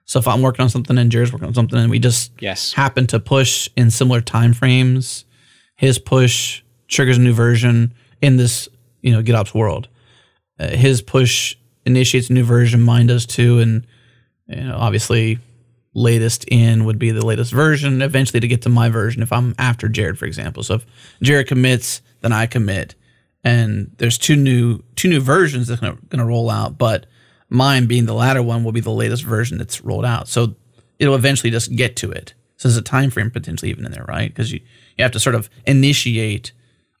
[0.04, 2.72] So if I'm working on something and Jared's working on something and we just Yes.
[2.74, 5.24] happen to push in similar time frames,
[5.74, 7.92] his push triggers a new version
[8.22, 8.68] in this,
[9.02, 9.88] you know, GitOps world.
[10.58, 13.86] Uh, his push initiates a new version, mine does too, and
[14.46, 15.38] you know, obviously
[15.94, 19.54] latest in would be the latest version eventually to get to my version if I'm
[19.58, 20.62] after Jared, for example.
[20.62, 20.86] So if
[21.22, 22.94] Jared commits, then I commit.
[23.44, 27.06] And there's two new two new versions that's gonna gonna roll out, but
[27.48, 30.28] mine being the latter one will be the latest version that's rolled out.
[30.28, 30.54] So
[30.98, 32.34] it'll eventually just get to it.
[32.56, 34.28] So there's a time frame potentially even in there, right?
[34.28, 34.60] Because you,
[34.96, 36.52] you have to sort of initiate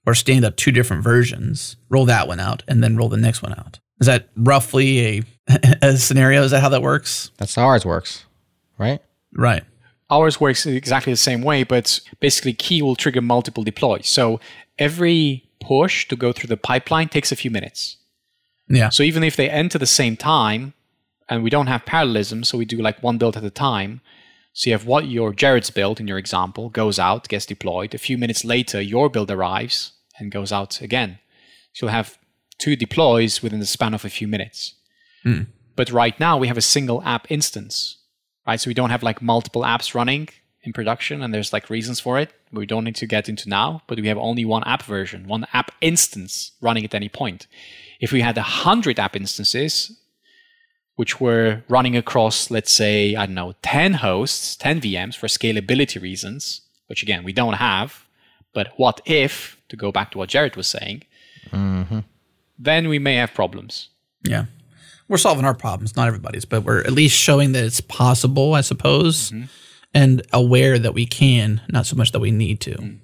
[0.06, 3.42] or stand up two different versions, roll that one out, and then roll the next
[3.42, 3.80] one out.
[4.00, 5.22] Is that roughly a,
[5.82, 6.42] a scenario?
[6.42, 7.32] Is that how that works?
[7.38, 8.24] That's how ours works,
[8.78, 9.00] right?
[9.34, 9.64] Right.
[10.10, 14.08] Ours works exactly the same way, but basically Keel will trigger multiple deploys.
[14.08, 14.40] So
[14.78, 17.96] every push to go through the pipeline takes a few minutes.
[18.68, 18.90] Yeah.
[18.90, 20.74] So even if they enter the same time,
[21.28, 24.00] and we don't have parallelism, so we do like one build at a time.
[24.52, 27.94] So you have what your Jared's build in your example goes out, gets deployed.
[27.94, 31.18] A few minutes later, your build arrives and goes out again.
[31.72, 32.18] So you'll have
[32.58, 34.74] two deploys within the span of a few minutes.
[35.22, 35.42] Hmm.
[35.76, 37.98] But right now we have a single app instance,
[38.46, 38.60] right?
[38.60, 40.28] So we don't have like multiple apps running
[40.62, 42.32] in production, and there's like reasons for it.
[42.52, 45.46] We don't need to get into now, but we have only one app version, one
[45.52, 47.46] app instance running at any point.
[48.00, 49.98] If we had a hundred app instances,
[50.98, 56.02] which were running across, let's say, I don't know, 10 hosts, 10 VMs for scalability
[56.02, 58.04] reasons, which again, we don't have.
[58.52, 61.04] But what if, to go back to what Jared was saying,
[61.50, 62.00] mm-hmm.
[62.58, 63.90] then we may have problems.
[64.24, 64.46] Yeah.
[65.06, 68.62] We're solving our problems, not everybody's, but we're at least showing that it's possible, I
[68.62, 69.44] suppose, mm-hmm.
[69.94, 72.98] And aware that we can, not so much that we need to, mm.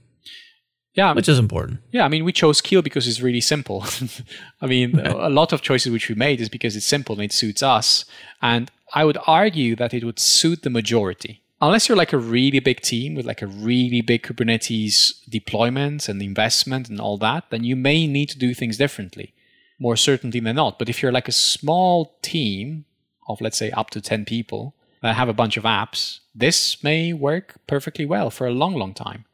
[0.95, 1.81] Yeah, which is important.
[1.91, 3.85] Yeah, I mean, we chose Keel because it's really simple.
[4.61, 7.33] I mean, a lot of choices which we made is because it's simple and it
[7.33, 8.05] suits us.
[8.41, 11.43] And I would argue that it would suit the majority.
[11.61, 16.23] Unless you're like a really big team with like a really big Kubernetes deployment and
[16.23, 19.35] investment and all that, then you may need to do things differently,
[19.81, 20.79] more certainly than not.
[20.79, 22.85] But if you're like a small team
[23.27, 27.13] of, let's say, up to 10 people that have a bunch of apps, this may
[27.13, 29.27] work perfectly well for a long, long time.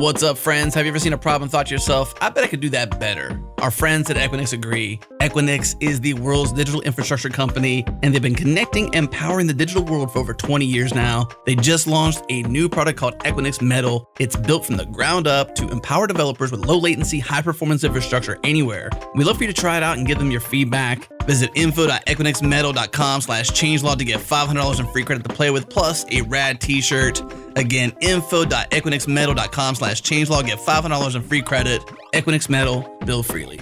[0.00, 0.74] What's up, friends?
[0.76, 2.70] Have you ever seen a problem and thought to yourself, I bet I could do
[2.70, 3.38] that better?
[3.58, 4.98] Our friends at Equinix agree.
[5.20, 9.84] Equinix is the world's digital infrastructure company, and they've been connecting and powering the digital
[9.84, 11.28] world for over 20 years now.
[11.44, 14.10] They just launched a new product called Equinix Metal.
[14.18, 18.38] It's built from the ground up to empower developers with low latency, high performance infrastructure
[18.42, 18.88] anywhere.
[19.14, 21.10] We'd love for you to try it out and give them your feedback.
[21.24, 26.22] Visit info.equinixmetal.com slash changelog to get $500 in free credit to play with, plus a
[26.22, 27.22] rad t-shirt.
[27.56, 30.46] Again, info.equinixmetal.com slash changelog.
[30.46, 31.82] Get $500 in free credit.
[32.12, 33.60] Equinix Metal, build freely.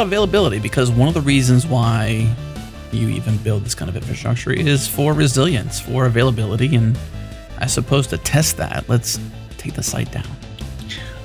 [0.00, 2.26] About availability because one of the reasons why
[2.90, 6.74] you even build this kind of infrastructure is for resilience, for availability.
[6.74, 6.98] And
[7.58, 9.20] I suppose to test that, let's
[9.58, 10.24] take the site down.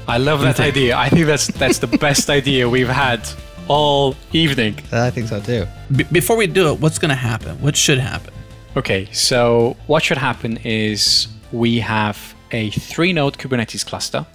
[0.09, 0.97] I love that idea.
[0.97, 3.27] I think that's that's the best idea we've had
[3.69, 4.77] all evening.
[4.91, 5.65] I think so too.
[5.95, 7.59] B- before we do it, what's going to happen?
[7.61, 8.33] What should happen?
[8.75, 12.17] Okay, so what should happen is we have
[12.51, 14.25] a three node Kubernetes cluster.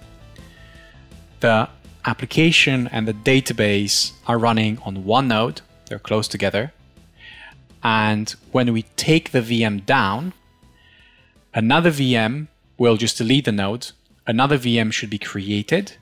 [1.41, 1.69] The
[2.05, 6.73] application and the database are running on one node, they're close together.
[7.83, 10.33] And when we take the VM down,
[11.53, 12.47] another VM
[12.77, 13.91] will just delete the node,
[14.27, 15.93] another VM should be created.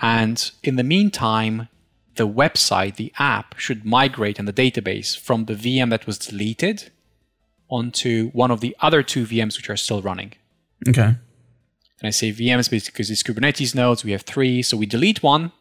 [0.00, 1.68] And in the meantime,
[2.16, 6.90] the website, the app, should migrate in the database from the VM that was deleted
[7.68, 10.32] onto one of the other two VMs which are still running.
[10.88, 11.16] Okay.
[12.00, 14.04] And I say VMs because it's Kubernetes nodes.
[14.04, 14.62] We have three.
[14.62, 15.52] So we delete one.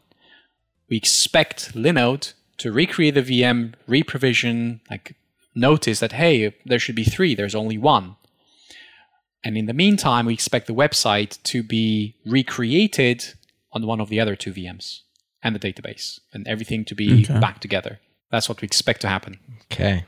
[0.89, 5.15] We expect Linode to recreate the VM, reprovision, like
[5.55, 7.35] notice that, hey, there should be three.
[7.35, 8.15] There's only one.
[9.43, 13.33] And in the meantime, we expect the website to be recreated
[13.71, 15.01] on one of the other two VMs
[15.43, 17.39] and the database and everything to be Okay.
[17.39, 17.99] back together.
[18.31, 19.39] That's what we expect to happen.
[19.71, 20.03] Okay.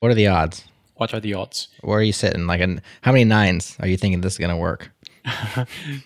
[0.00, 0.64] What are the odds?
[0.94, 1.68] What are the odds?
[1.80, 2.46] Where are you sitting?
[2.46, 4.91] Like, an, how many nines are you thinking this is going to work?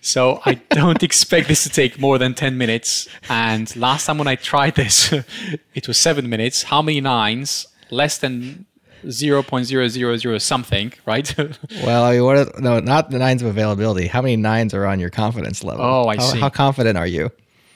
[0.00, 3.08] So I don't expect this to take more than 10 minutes.
[3.28, 5.12] And last time when I tried this,
[5.74, 6.64] it was seven minutes.
[6.64, 7.66] How many nines?
[7.90, 8.66] Less than
[9.04, 11.34] 0.000 something, right?
[11.84, 14.06] Well, I mean, what are, no, not the nines of availability.
[14.06, 15.84] How many nines are on your confidence level?
[15.84, 16.40] Oh, I how, see.
[16.40, 17.30] How confident are you?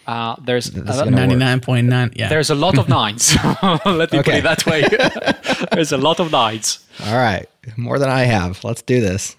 [0.06, 1.38] Uh, there's is a, gonna work.
[1.38, 2.16] 99.9.
[2.16, 2.28] Yeah.
[2.28, 3.36] there's a lot of nines.
[3.62, 4.82] Let me put it that way.
[5.72, 6.84] there's a lot of nines.
[7.06, 7.48] All right.
[7.76, 8.64] More than I have.
[8.64, 9.36] Let's do this.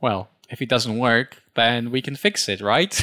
[0.00, 2.94] Well, if it doesn't work, then we can fix it, right?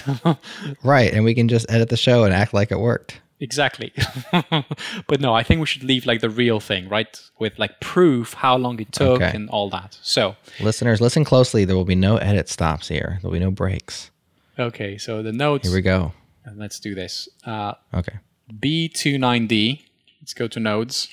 [0.84, 1.14] Right.
[1.14, 3.12] And we can just edit the show and act like it worked.
[3.39, 3.91] exactly.
[5.10, 7.12] but no, I think we should leave like the real thing, right?
[7.39, 9.32] With like proof how long it took Okay.
[9.36, 9.97] and all that.
[10.02, 11.66] So, Listeners, listen closely.
[11.66, 14.12] There will be no edit stops here, there'll be no breaks.
[14.60, 15.68] okay, so the notes.
[15.68, 16.14] Here we go.
[16.45, 17.30] And let's do this.
[17.45, 18.18] Uh, Okay.
[18.64, 19.82] B29D.
[20.22, 21.08] Let's go to nodes.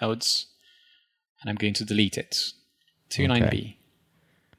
[0.00, 0.46] Nodes.
[1.40, 2.52] And I'm going to delete it.
[3.10, 3.46] 29B.
[3.46, 3.75] Okay.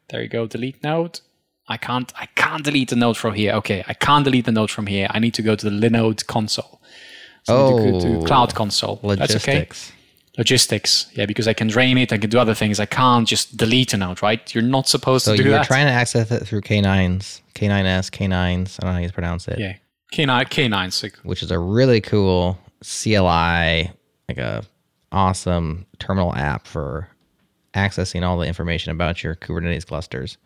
[0.09, 0.47] There you go.
[0.47, 1.19] Delete node.
[1.67, 3.53] I can't I can't delete the node from here.
[3.55, 5.07] Okay, I can't delete the node from here.
[5.11, 6.81] I need to go to the Linode console.
[7.43, 8.95] So need to Oh, to Cloud Console.
[9.03, 9.53] That's okay.
[9.59, 9.91] Logistics.
[10.37, 11.07] Logistics.
[11.13, 12.79] Yeah, because I can drain it, I can do other things.
[12.79, 14.53] I can't just delete a node, right?
[14.53, 15.55] You're not supposed So to do that.
[15.55, 18.29] you're trying to access it through K9s, K9S, K9s.
[18.29, 19.59] I don't know how you pronounce it.
[19.59, 19.75] yeah.
[20.13, 23.91] K9 K9s, which is a really cool CLI,
[24.29, 24.63] like a
[25.11, 27.09] awesome terminal app for
[27.77, 30.37] accessing all the information about your Kubernetes clusters,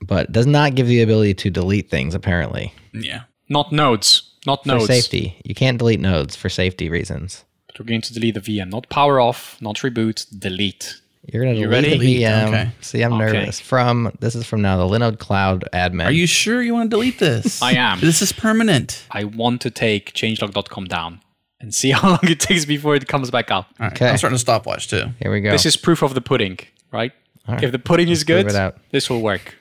[0.00, 3.22] but does not give you the ability to delete things apparently yeah.
[3.48, 4.32] not nodes.
[4.46, 4.86] Not for nodes.
[4.86, 5.40] safety.
[5.44, 7.44] You can't delete nodes for safety reasons.
[7.66, 8.70] But we're going to delete the VM.
[8.70, 11.00] Not power off, not reboot, delete.
[11.32, 11.98] You're gonna delete ready?
[11.98, 12.48] the VM.
[12.48, 12.70] Okay.
[12.80, 13.32] See, I'm Okay.
[13.32, 13.58] nervous.
[13.58, 16.04] From this is from now the Linode Cloud admin.
[16.04, 17.60] Are you sure you want to delete this?
[17.70, 17.98] I am.
[17.98, 19.04] This is permanent.
[19.10, 21.20] I want to take changelog.com down
[21.60, 23.66] and see how long it takes before it comes back up.
[23.80, 23.92] All right.
[23.92, 24.08] Okay.
[24.10, 25.06] I'm starting a stopwatch too.
[25.20, 25.50] Here we go.
[25.50, 26.58] This is proof of the pudding,
[26.92, 27.12] right?
[27.48, 27.62] right.
[27.62, 28.78] If the pudding is good, it out.
[28.90, 29.54] this will work.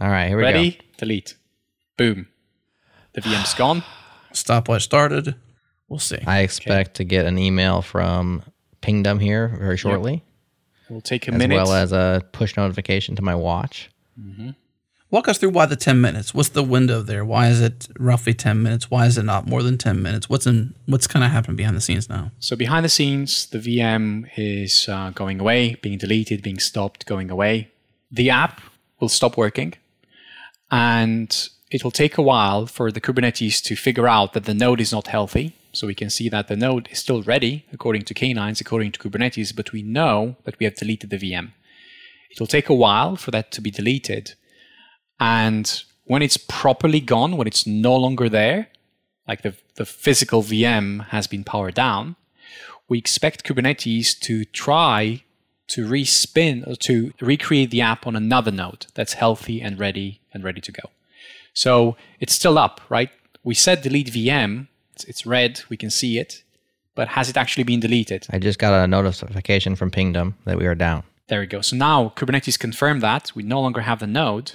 [0.00, 0.28] all right.
[0.28, 0.70] Here we Ready?
[0.72, 0.78] go.
[0.98, 1.36] Delete.
[1.96, 2.28] Boom.
[3.14, 3.82] The VM's gone.
[4.32, 5.34] Stopwatch started.
[5.88, 6.18] We'll see.
[6.26, 8.42] I expect to get an email from
[8.80, 10.24] Pingdom here very shortly.
[10.88, 11.58] It will take a as minute.
[11.58, 13.90] As well as a push notification to my watch.
[14.20, 14.50] Mm-hmm.
[15.08, 16.34] Walk us through why the 10 minutes.
[16.34, 17.24] What's the window there?
[17.24, 18.90] Why is it roughly 10 minutes?
[18.90, 20.28] Why is it not more than 10 minutes?
[20.28, 22.32] What's in what's kind of happening behind the scenes now?
[22.40, 27.30] So behind the scenes, the VM is uh, going away, being deleted, being stopped, going
[27.30, 27.70] away.
[28.10, 28.60] The app
[28.98, 29.74] will stop working,
[30.72, 34.80] and it will take a while for the Kubernetes to figure out that the node
[34.80, 35.54] is not healthy.
[35.72, 38.98] So we can see that the node is still ready according to K9s, according to
[38.98, 41.52] Kubernetes, but we know that we have deleted the VM.
[42.30, 44.34] It will take a while for that to be deleted.
[45.18, 48.68] And when it's properly gone, when it's no longer there,
[49.26, 52.16] like the, the physical VM has been powered down,
[52.88, 55.24] we expect Kubernetes to try
[55.68, 60.44] to respin or to recreate the app on another node that's healthy and ready and
[60.44, 60.90] ready to go.
[61.52, 63.10] So it's still up, right?
[63.42, 66.44] We said delete VM, it's, it's red, we can see it,
[66.94, 68.26] but has it actually been deleted?
[68.30, 71.02] I just got a notification from Pingdom that we are down.
[71.28, 71.60] There we go.
[71.60, 74.52] So now Kubernetes confirmed that we no longer have the node.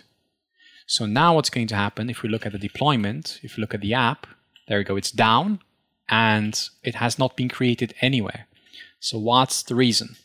[0.92, 3.74] So now what's going to happen if we look at the deployment, if we look
[3.74, 4.28] at the app,
[4.68, 5.62] there we go, it's down
[6.10, 8.48] and it has not been created anywhere.
[9.00, 10.18] So what's the reason?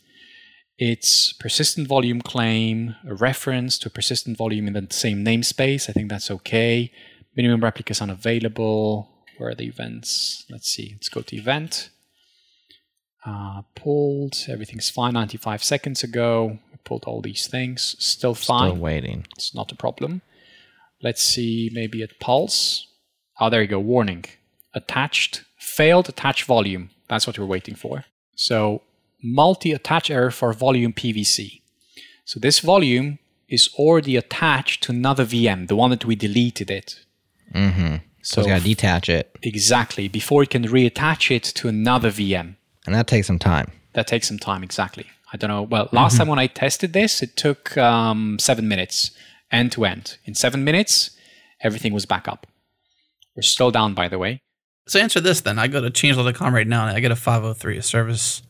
[0.77, 5.89] It's persistent volume claim, a reference to a persistent volume in the same namespace.
[5.89, 6.91] I think that's okay.
[7.33, 9.09] Minimum replicas unavailable.
[9.37, 10.43] Where are the events?
[10.49, 10.95] Let's see.
[10.95, 11.91] Let's go to event.
[13.25, 14.43] Uh, pulled.
[14.49, 15.13] Everything's fine.
[15.13, 16.59] 95 seconds ago.
[16.73, 17.95] I pulled all these things.
[17.99, 18.71] Still fine.
[18.71, 19.25] Still waiting.
[19.37, 20.23] It's not a problem.
[21.01, 22.87] Let's see, maybe at Pulse.
[23.39, 23.79] Oh, there you go.
[23.79, 24.25] Warning.
[24.73, 26.89] Attached failed attach volume.
[27.07, 28.05] That's what we're waiting for.
[28.35, 28.81] So
[29.23, 31.61] multi-attach error for volume PVC.
[32.25, 36.99] So this volume is already attached to another VM, the one that we deleted it.
[37.53, 37.95] Mm-hmm.
[38.21, 42.57] So, it's got to detach it, exactly before it can reattach it to another VM.
[42.85, 43.71] and that takes some time.
[43.93, 45.05] That takes some time, exactly.
[45.31, 45.61] I don't know.
[45.61, 49.11] Well, last time when I tested this, it took um, seven minutes
[49.51, 50.17] end to end.
[50.25, 51.11] In seven minutes,
[51.61, 52.47] everything was back up.
[53.35, 54.41] We're still down, by the way.
[54.87, 55.59] So answer this then.
[55.59, 58.41] I go to changelog.com right now and I get a 503, a service,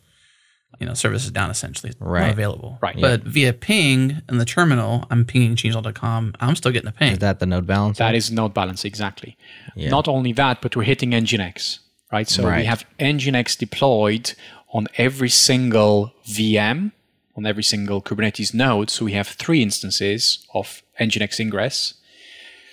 [0.79, 1.89] you know, service is down essentially.
[1.89, 2.21] It's Right.
[2.21, 2.77] Not available.
[2.81, 2.95] Right.
[2.99, 6.35] But via ping in the terminal, I'm pinging changelog.com.
[6.39, 7.13] I'm still getting a ping.
[7.13, 7.97] Is that the node balance?
[7.97, 9.35] That is node balance, exactly.
[9.75, 9.89] Yeah.
[9.89, 11.79] Not only that, but we're hitting Nginx,
[12.11, 12.29] right?
[12.29, 12.59] So Right.
[12.59, 14.33] we have Nginx deployed
[14.73, 16.91] on every single VM,
[17.37, 18.89] on every single Kubernetes node.
[18.89, 21.93] So we have three instances of Nginx ingress.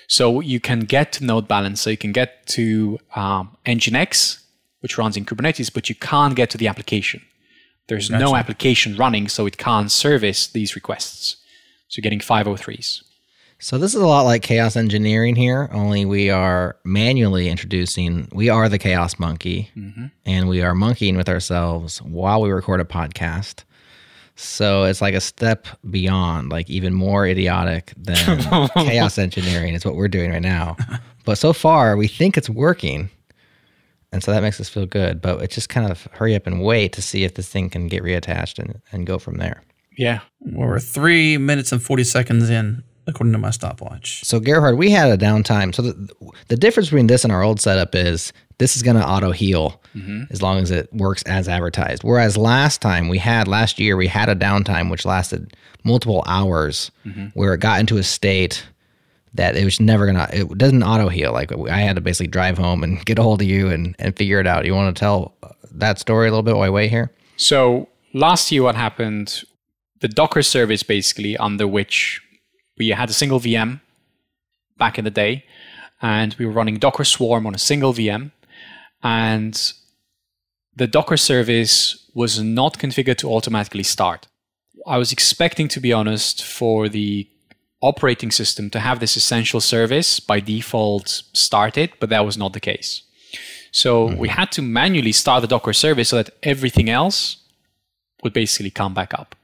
[0.09, 4.43] So you can get to node balancer, you can get to um, Nginx,
[4.81, 7.23] which runs in Kubernetes, but you can't get to the application.
[7.89, 11.37] There's no application running, so it can't service these requests.
[11.89, 13.03] So you're getting 503s.
[13.59, 18.29] So this is a lot like chaos engineering here, only we are manually introducing.
[18.33, 19.71] We are the chaos monkey,
[20.27, 23.65] and we are monkeying with ourselves while we record a podcast.
[24.37, 28.17] So it's like a step beyond, like even more idiotic than
[28.75, 30.77] chaos engineering is what we're doing right now.
[31.25, 33.11] But so far, we think it's working,
[34.13, 35.23] and so that makes us feel good.
[35.23, 37.87] But it's just kind of hurry up and wait to see if this thing can
[37.87, 39.63] get reattached and, and go from there.
[39.97, 40.21] Yeah.
[40.41, 44.25] We're three minutes and 40 seconds in, according to my stopwatch.
[44.25, 45.75] So Gerhard, we had a downtime.
[45.75, 49.07] So the, the difference between this and our old setup is this is going to
[49.07, 50.25] auto heal mm-hmm.
[50.31, 52.03] as long as it works as advertised.
[52.03, 56.91] Whereas last time we had last year we had a downtime which lasted multiple hours
[57.05, 57.27] mm-hmm.
[57.35, 58.65] where it got into a state
[59.35, 62.57] that it was never gonna it doesn't auto heal like i had to basically drive
[62.57, 64.99] home and get a hold of you and, and figure it out you want to
[64.99, 68.77] tell uh, that story a little bit while i wait here So last year, what
[68.77, 69.43] happened?
[70.01, 72.23] The Docker service, basically, under which
[72.79, 73.81] we had a single VM
[74.77, 75.45] back in the day,
[76.03, 78.33] and we were running Docker Swarm on a single VM,
[79.03, 79.73] and
[80.75, 84.27] the Docker service was not configured to automatically start.
[84.87, 87.29] I was expecting, to be honest, for the
[87.81, 92.61] operating system to have this essential service by default started, but that was not the
[92.61, 93.03] case.
[93.71, 94.19] So mm-hmm.
[94.19, 97.37] we had to manually start the Docker service so that everything else
[98.23, 99.35] would basically come back up.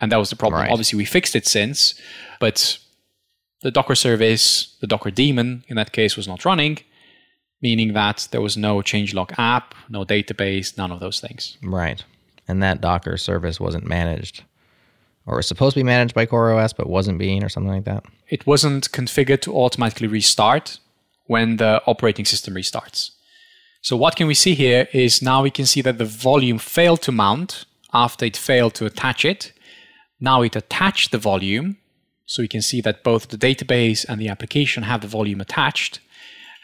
[0.00, 0.62] And that was the problem.
[0.62, 0.70] Right.
[0.70, 1.94] Obviously, we fixed it since,
[2.38, 2.78] but
[3.62, 6.78] the Docker service, the Docker daemon in that case, was not running,
[7.60, 11.58] meaning that there was no changelog app, no database, none of those things.
[11.62, 12.04] right
[12.50, 14.42] and that docker service wasn't managed
[15.26, 18.04] or was supposed to be managed by CoreOS but wasn't being or something like that
[18.28, 20.78] It wasn't configured to automatically restart
[21.26, 23.10] when the operating system restarts.
[23.82, 27.02] So what can we see here is now we can see that the volume failed
[27.02, 29.52] to mount after it failed to attach it.
[30.20, 31.78] Now it attached the volume.
[32.26, 35.98] So we can see that both the database and the application have the volume attached.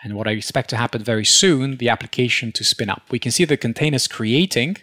[0.03, 3.03] And what I expect to happen very soon, the application to spin up.
[3.11, 4.77] We can see the containers creating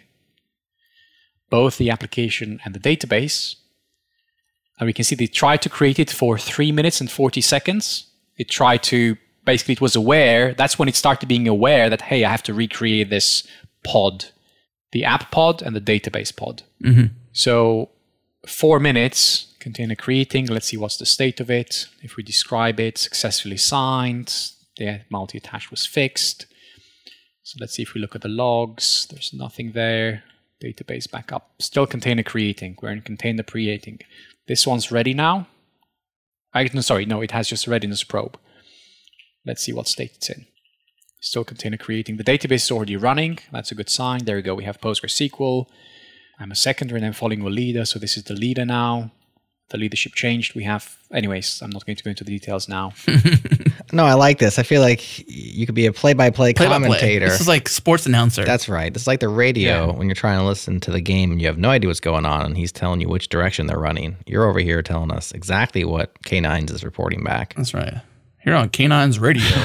[1.48, 3.56] both the application and the database.
[4.78, 8.10] And we can see they tried to create it for three minutes and 40 seconds.
[8.36, 10.52] It tried to, basically, it was aware.
[10.52, 13.46] That's when it started being aware that, hey, I have to recreate this
[13.84, 14.26] pod
[14.94, 16.62] the app pod and the database pod.
[16.82, 17.06] Mm-hmm.
[17.32, 17.90] So,
[18.46, 20.46] four minutes, container creating.
[20.46, 21.86] Let's see what's the state of it.
[22.02, 24.34] If we describe it, successfully signed,
[24.76, 26.46] the multi attach was fixed.
[27.42, 29.06] So, let's see if we look at the logs.
[29.10, 30.24] There's nothing there.
[30.62, 31.50] Database backup.
[31.58, 32.78] Still container creating.
[32.80, 34.00] We're in container creating.
[34.46, 35.46] This one's ready now.
[36.54, 38.38] I, no, sorry, no, it has just readiness probe.
[39.44, 40.46] Let's see what state it's in.
[41.20, 42.16] Still container creating.
[42.16, 43.38] The database is already running.
[43.50, 44.24] That's a good sign.
[44.24, 44.54] There we go.
[44.54, 45.66] We have PostgreSQL.
[46.40, 47.84] I'm a secondary and I'm following a leader.
[47.84, 49.10] So this is the leader now.
[49.70, 50.54] The leadership changed.
[50.54, 52.92] We have, anyways, I'm not going to go into the details now.
[53.92, 56.86] no i like this i feel like you could be a play-by-play Play-by-play.
[56.86, 58.44] commentator This is like sports announcer.
[58.44, 58.94] That's right.
[58.94, 59.92] It's like the radio Yeah.
[59.96, 62.26] when you're trying to listen to the game and you have no idea what's going
[62.26, 64.16] on, and he's telling you which direction they're running.
[64.26, 67.54] You're over here telling us exactly what K9s is reporting back.
[67.54, 67.94] That's right.
[68.44, 69.42] Here on Canine's Radio.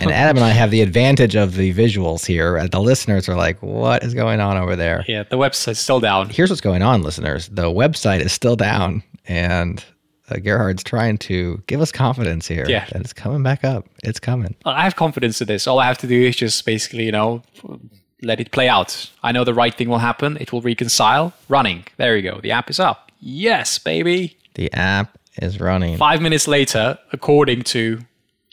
[0.00, 2.56] and Adam and I have the advantage of the visuals here.
[2.56, 5.04] And the listeners are like, what is going on over there?
[5.08, 6.28] yeah, the website's still down.
[6.30, 7.48] Here's what's going on, listeners.
[7.48, 9.84] The website is still down, and
[10.30, 12.84] uh, Gerhard's trying to give us confidence here Yeah.
[12.92, 13.86] that it's coming back up.
[14.04, 14.54] It's coming.
[14.64, 15.66] I have confidence in this.
[15.66, 17.42] All I have to do is just basically, you know,
[18.22, 19.10] let it play out.
[19.24, 20.36] I know the right thing will happen.
[20.40, 21.32] It will reconcile.
[21.48, 21.84] Running.
[21.96, 22.40] There you go.
[22.40, 23.10] The app is up.
[23.18, 24.38] Yes, baby.
[24.54, 25.96] The app is running.
[25.96, 28.00] Five minutes later, according to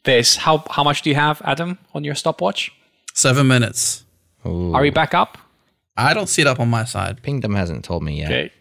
[0.03, 2.71] this, how how much do you have, Adam, on your stopwatch?
[3.13, 4.03] Seven minutes.
[4.45, 4.73] Ooh.
[4.73, 5.37] Are we back up?
[5.97, 7.21] I don't see it up on my side.
[7.21, 8.31] Pingdom hasn't told me yet.
[8.31, 8.51] Okay.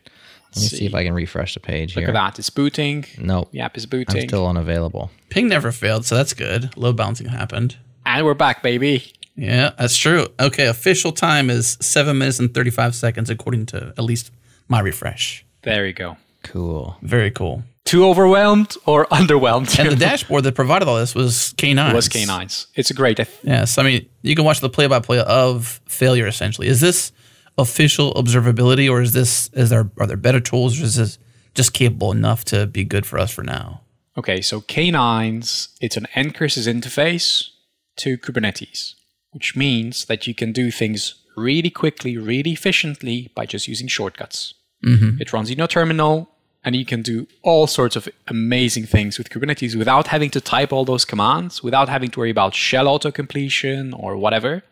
[0.52, 0.86] Let me see.
[0.86, 2.08] if I can refresh the page Look here.
[2.08, 2.38] at that.
[2.40, 3.04] It's booting.
[3.18, 3.52] Nope.
[3.52, 4.28] The app is I'm booting.
[4.28, 5.10] still unavailable.
[5.28, 6.76] Ping never failed, so that's good.
[6.76, 7.76] Load balancing happened.
[8.04, 9.12] and we're back, baby.
[9.36, 10.26] Yeah, that's true.
[10.40, 14.32] Okay, official time is seven minutes and 35 seconds, according to at least
[14.68, 15.44] my refresh.
[15.62, 16.16] There you go.
[16.42, 16.96] Cool.
[17.02, 17.62] Very cool.
[17.84, 19.78] Too overwhelmed or underwhelmed?
[19.78, 21.90] And the dashboard that provided all this was K9.
[21.90, 22.66] It was K9s.
[22.74, 23.16] It's a great.
[23.16, 26.68] Th- Yes, I mean, you can watch the play by play of failure essentially.
[26.68, 27.12] Is this
[27.58, 31.18] official observability or is this is there are there better tools or is this
[31.54, 33.82] just capable enough to be good for us for now?
[34.16, 37.48] Okay, so K9s, it's an Ncurses interface
[37.96, 38.94] to Kubernetes,
[39.30, 44.54] which means that you can do things really quickly, really efficiently by just using shortcuts.
[44.84, 45.20] Mm-hmm.
[45.20, 46.29] It runs in your terminal,
[46.62, 50.72] and you can do all sorts of amazing things with Kubernetes without having to type
[50.72, 54.62] all those commands, without having to worry about shell auto completion or whatever.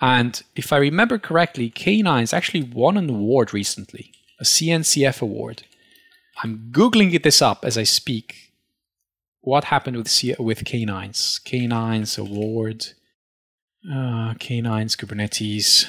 [0.00, 5.64] And if I remember correctly, K9s actually won an award recently, a CNCF award.
[6.42, 8.52] I'm googling this up as I speak.
[9.40, 11.42] What happened with C- with K9s?
[11.42, 12.86] K9s award.
[13.86, 15.86] Uh, K9s Kubernetes.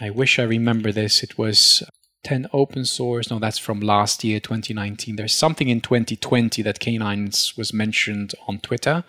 [0.00, 1.22] I wish I remember this.
[1.22, 1.84] It was
[2.24, 3.30] 10 open source.
[3.30, 5.16] No, that's from last year, 2019.
[5.16, 9.04] There's something in 2020 that K9s was mentioned on Twitter.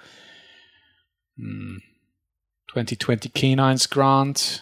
[1.38, 1.78] Hmm.
[2.70, 4.62] 2020 K9s grant.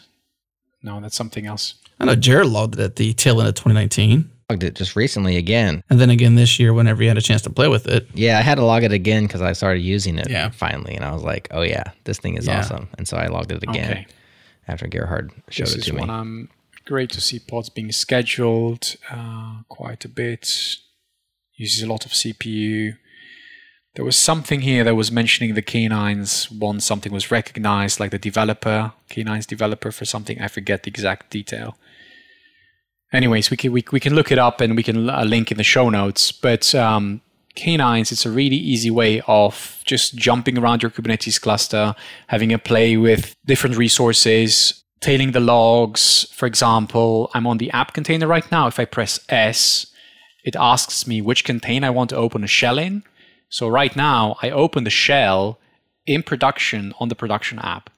[0.83, 1.75] No, that's something else.
[1.99, 4.29] I know Jared logged it at the tail end of 2019.
[4.49, 5.83] Logged it just recently again.
[5.89, 8.07] And then again this year whenever you had a chance to play with it.
[8.13, 10.49] Yeah, I had to log it again because I started using it Yeah.
[10.49, 12.59] finally, and I was like, "Oh yeah, this thing is Yeah.
[12.59, 14.07] awesome." And so I logged it again Okay.
[14.67, 16.47] after Gerhard showed this it is to me.
[16.86, 20.77] Great to see pods being scheduled uh, quite a bit.
[21.55, 22.97] Uses a lot of CPU.
[23.95, 28.17] There was something here that was mentioning the K9s once something was recognized, like the
[28.17, 30.41] developer, K9s developer for something.
[30.41, 31.77] I forget the exact detail.
[33.11, 35.57] Anyways, we can we, we can look it up and we can uh, link in
[35.57, 36.32] the show notes.
[36.32, 37.21] But um,
[37.55, 41.93] K9s, it's a really easy way of just jumping around your Kubernetes cluster,
[42.27, 46.27] having a play with different resources, tailing the logs.
[46.31, 48.67] For example, I'm on the app container right now.
[48.67, 49.87] If I press S,
[50.43, 53.03] it asks me which container I want to open a shell in.
[53.49, 55.59] So right now, I open the shell
[56.05, 57.89] in production on the production app,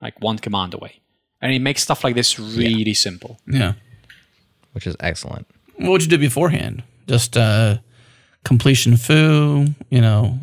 [0.00, 1.00] like one command away.
[1.42, 3.38] And it makes stuff like this really simple.
[3.46, 3.74] Yeah.
[4.72, 5.46] which is excellent.
[5.76, 6.82] What would you do beforehand?
[7.06, 7.78] Just uh
[8.44, 10.38] completion foo, you know,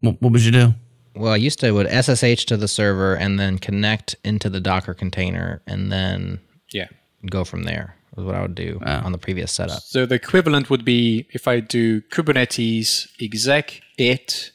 [0.00, 0.74] what, what would you do?
[1.20, 4.94] Well, I used to would SSH to the server and then connect into the Docker
[4.94, 6.40] container and then
[6.72, 6.88] Yeah.
[7.30, 7.96] go from there.
[8.16, 9.02] Was what I would do Wow.
[9.04, 9.82] on the previous setup.
[9.82, 14.50] So the equivalent would be if I do Kubernetes exec it,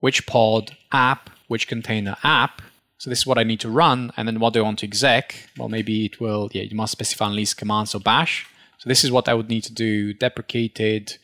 [0.00, 2.62] which pod app, which container app.
[2.98, 4.86] So this is what I need to run, and then what do I want to
[4.86, 5.50] exec?
[5.58, 6.48] Well, maybe it will.
[6.54, 8.46] Yeah, you must specify unleash commands or bash.
[8.78, 11.18] So this is what I would need to do: deprecated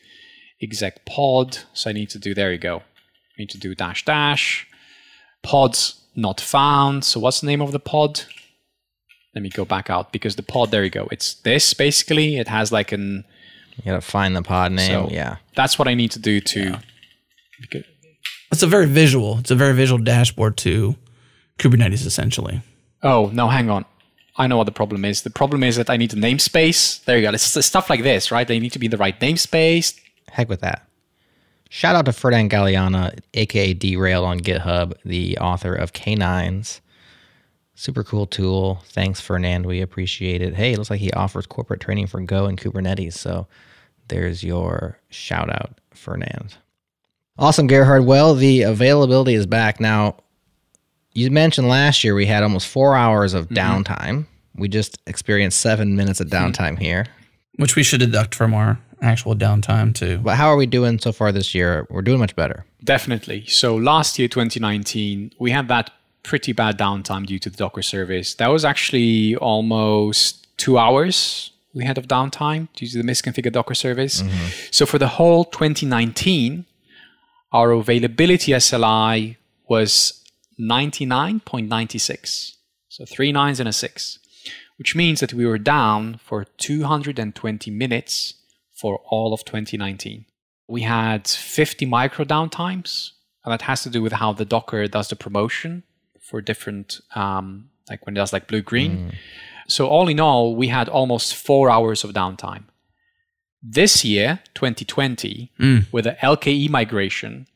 [0.61, 1.59] exec pod.
[1.73, 2.33] So I need to do.
[2.35, 2.83] There you go.
[3.37, 4.67] I need to do dash dash
[5.41, 7.03] pods not found.
[7.03, 8.21] So what's the name of the pod?
[9.35, 10.71] Let me go back out because the pod.
[10.71, 11.07] There you go.
[11.11, 12.37] It's this basically.
[12.37, 13.25] It has like an
[13.77, 14.87] You gotta find the pod name.
[14.89, 15.37] so yeah.
[15.55, 16.79] that's what I need to do to.
[17.61, 17.85] because-
[18.51, 19.39] It's a very visual.
[19.39, 20.95] It's a very visual dashboard to
[21.57, 22.61] Kubernetes essentially.
[23.01, 23.85] Oh no, hang on.
[24.37, 25.21] I know what the problem is.
[25.23, 27.03] The problem is that I need a namespace.
[27.05, 27.33] There you go.
[27.33, 28.47] It's it's stuff like this, right?
[28.47, 29.99] They need to be in the right namespace.
[30.29, 30.87] Heck with that.
[31.73, 36.81] Shout out to Ferdinand Galiana, aka Derailed on GitHub, the author of K9s.
[37.73, 38.83] Super cool tool.
[38.89, 39.65] Thanks, Fernand.
[39.65, 40.53] We appreciate it.
[40.53, 43.13] Hey, it looks like he offers corporate training for Go and Kubernetes.
[43.13, 43.47] So
[44.09, 46.57] there's your shout out, Fernand.
[47.39, 48.05] Awesome, Gerhard.
[48.05, 49.79] Well, the availability is back.
[49.79, 50.17] Now,
[51.13, 53.55] you mentioned last year we had almost four hours of mm-hmm.
[53.55, 54.27] downtime.
[54.55, 56.51] We just experienced seven minutes of mm-hmm.
[56.51, 57.07] downtime here.
[57.55, 60.17] Which we should deduct from our actual downtime too.
[60.19, 61.85] But how are we doing so far this year?
[61.89, 62.65] We're doing much better.
[62.83, 63.45] Definitely.
[63.47, 65.91] So last year, 2019, we had that
[66.23, 68.33] pretty bad downtime due to the Docker service.
[68.35, 73.75] That was actually almost two hours we had of downtime due to the misconfigured Docker
[73.75, 74.21] service.
[74.21, 74.47] Mm-hmm.
[74.71, 76.65] So for the whole 2019,
[77.51, 79.37] our availability SLI
[79.67, 80.23] was
[80.59, 82.55] 99.96.
[82.89, 84.19] So three nines and a six,
[84.77, 88.35] which means that we were down for 220 minutes
[88.83, 90.25] for all of 2019.
[90.67, 93.11] We had 50 micro downtimes,
[93.43, 95.83] and that has to do with how the Docker does the promotion
[96.27, 99.13] for different, um, like when it does like blue green.
[99.69, 102.63] So, all in all, we had almost four hours of downtime.
[103.79, 105.85] This year, 2020, Mm.
[105.93, 107.47] with the LKE migration,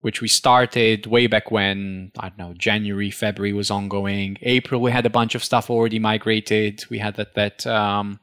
[0.00, 4.36] which we started way back when, I don't know, January, February was ongoing.
[4.42, 6.74] April, we had a bunch of stuff already migrated.
[6.90, 8.18] We had that, that um,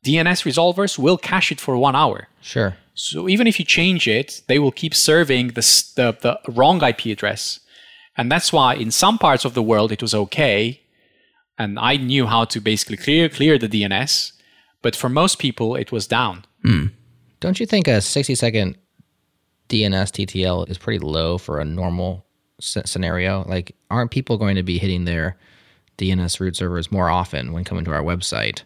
[0.06, 2.28] DNS resolvers will cache it for one hour.
[2.42, 2.78] Sure.
[2.94, 5.62] So even if you change it, they will keep serving the,
[5.96, 7.60] the, the wrong IP address.
[8.18, 10.82] And that's why in some parts of the world it was okay.
[11.58, 14.32] And I knew how to basically clear, clear the DNS.
[14.82, 16.46] But for most people, it was down.
[16.64, 16.88] Hmm.
[17.46, 18.76] Don't you think a 60 second
[19.70, 22.26] DNS TTL is pretty low for a normal
[22.60, 23.44] scenario?
[23.48, 25.38] Like, aren't people going to be hitting their
[26.00, 28.64] DNS root servers more often when coming to our website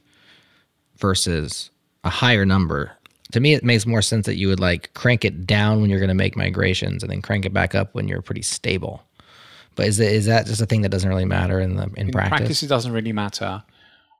[0.95, 1.71] versus
[2.05, 2.93] a higher number?
[3.33, 5.99] To me, it makes more sense that you would like crank it down when you're
[5.99, 9.03] going to make migrations and then crank it back up when you're pretty stable.
[9.75, 12.07] But is it, is that just a thing that doesn't really matter in the in,
[12.07, 12.37] in practice?
[12.37, 12.63] practice?
[12.63, 13.61] it doesn't really matter.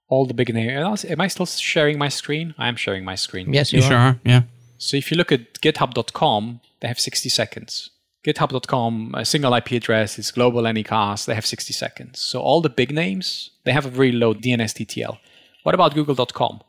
[0.10, 1.06] All the big names.
[1.06, 2.56] Am I still sharing my screen?
[2.58, 3.54] I am sharing my screen.
[3.54, 3.90] Yes, you, you are.
[3.90, 4.20] sure are.
[4.26, 4.42] Yeah.
[4.78, 7.92] So if you look at GitHub.com, they have 60 seconds.
[8.26, 12.20] GitHub.com, a single IP address, it's global anycast, they have 60 seconds.
[12.20, 15.18] So all the big names, they have a very low DNS TTL.
[15.64, 16.62] What about Google.com?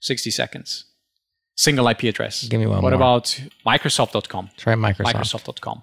[0.00, 0.84] 60 seconds.
[1.56, 2.44] Single IP address.
[2.48, 2.96] Give me one What more.
[2.96, 3.24] about
[3.66, 4.50] Microsoft.com?
[4.56, 5.12] Try Microsoft.
[5.12, 5.82] Microsoft.com.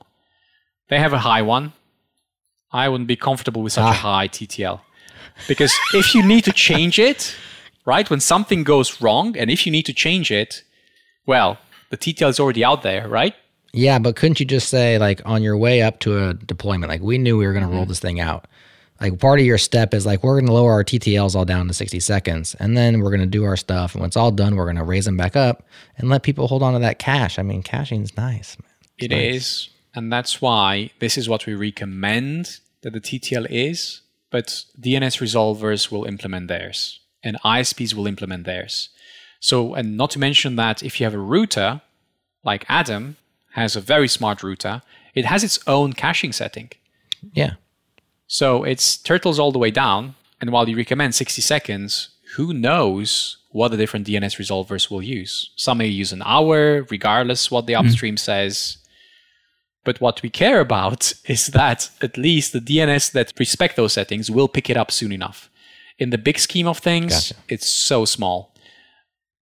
[0.89, 1.73] They have a high one.
[2.71, 3.89] I wouldn't be comfortable with such Ah.
[3.91, 4.81] a high TTL.
[5.47, 7.35] Because if you need to change it,
[7.85, 10.63] right, when something goes wrong, and if you need to change it,
[11.25, 11.57] well,
[11.89, 13.35] the TTL is already out there, right?
[13.73, 17.01] Yeah, but couldn't you just say like on your way up to a deployment, like
[17.01, 17.89] we knew we were going to roll mm-hmm.
[17.89, 18.47] this thing out.
[18.99, 21.67] Like part of your step is like we're going to lower our TTLs all down
[21.67, 23.93] to 60 seconds, and then we're going to do our stuff.
[23.93, 25.67] And when it's all done, we're going to raise them back up
[25.97, 27.37] and let people hold on to that cache.
[27.37, 28.57] I mean, caching's nice.
[28.59, 28.71] Man.
[28.97, 34.01] It is, and that's why this is what we recommend that the TTL is.
[34.29, 38.89] But DNS resolvers will implement theirs, and ISPs will implement theirs.
[39.39, 41.81] So, and not to mention that if you have a router,
[42.43, 43.17] like Adam
[43.53, 44.81] has a very smart router,
[45.15, 46.71] it has its own caching setting.
[47.33, 47.53] Yeah.
[48.27, 50.15] So it's turtles all the way down.
[50.39, 55.51] And while you recommend 60 seconds, who knows what the different DNS resolvers will use?
[55.55, 57.87] Some may use an hour, regardless what the mm-hmm.
[57.87, 58.77] upstream says.
[59.87, 64.29] But what we care about is that at least the DNS that respect those settings
[64.29, 65.49] will pick it up soon enough.
[65.97, 67.35] In the big scheme of things, Gotcha.
[67.47, 68.53] it's so small.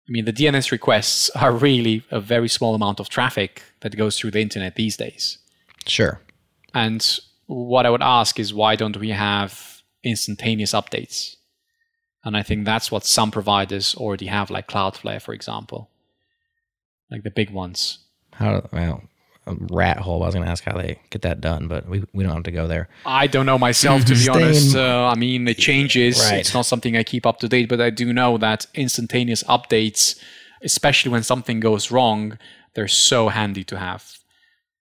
[0.07, 4.17] I mean, the DNS requests are really a very small amount of traffic that goes
[4.17, 5.37] through the internet these days.
[5.85, 6.19] Sure.
[6.73, 11.35] And what I would ask is why don't we have instantaneous updates?
[12.23, 15.91] And I think that's what some providers already have, like Cloudflare, for example,
[17.11, 17.99] like the big ones.
[18.33, 19.03] How, well,
[19.69, 20.23] rat hole.
[20.23, 22.43] I was going to ask how they get that done, but we, we don't have
[22.43, 22.89] to go there.
[23.05, 24.75] I don't know myself, to be Stay honest.
[24.75, 26.19] Uh, I mean, it changes.
[26.19, 26.39] Right.
[26.39, 30.19] It's not something I keep up to date, but I do know that instantaneous updates,
[30.63, 32.37] especially when something goes wrong,
[32.75, 34.17] they're so handy to have.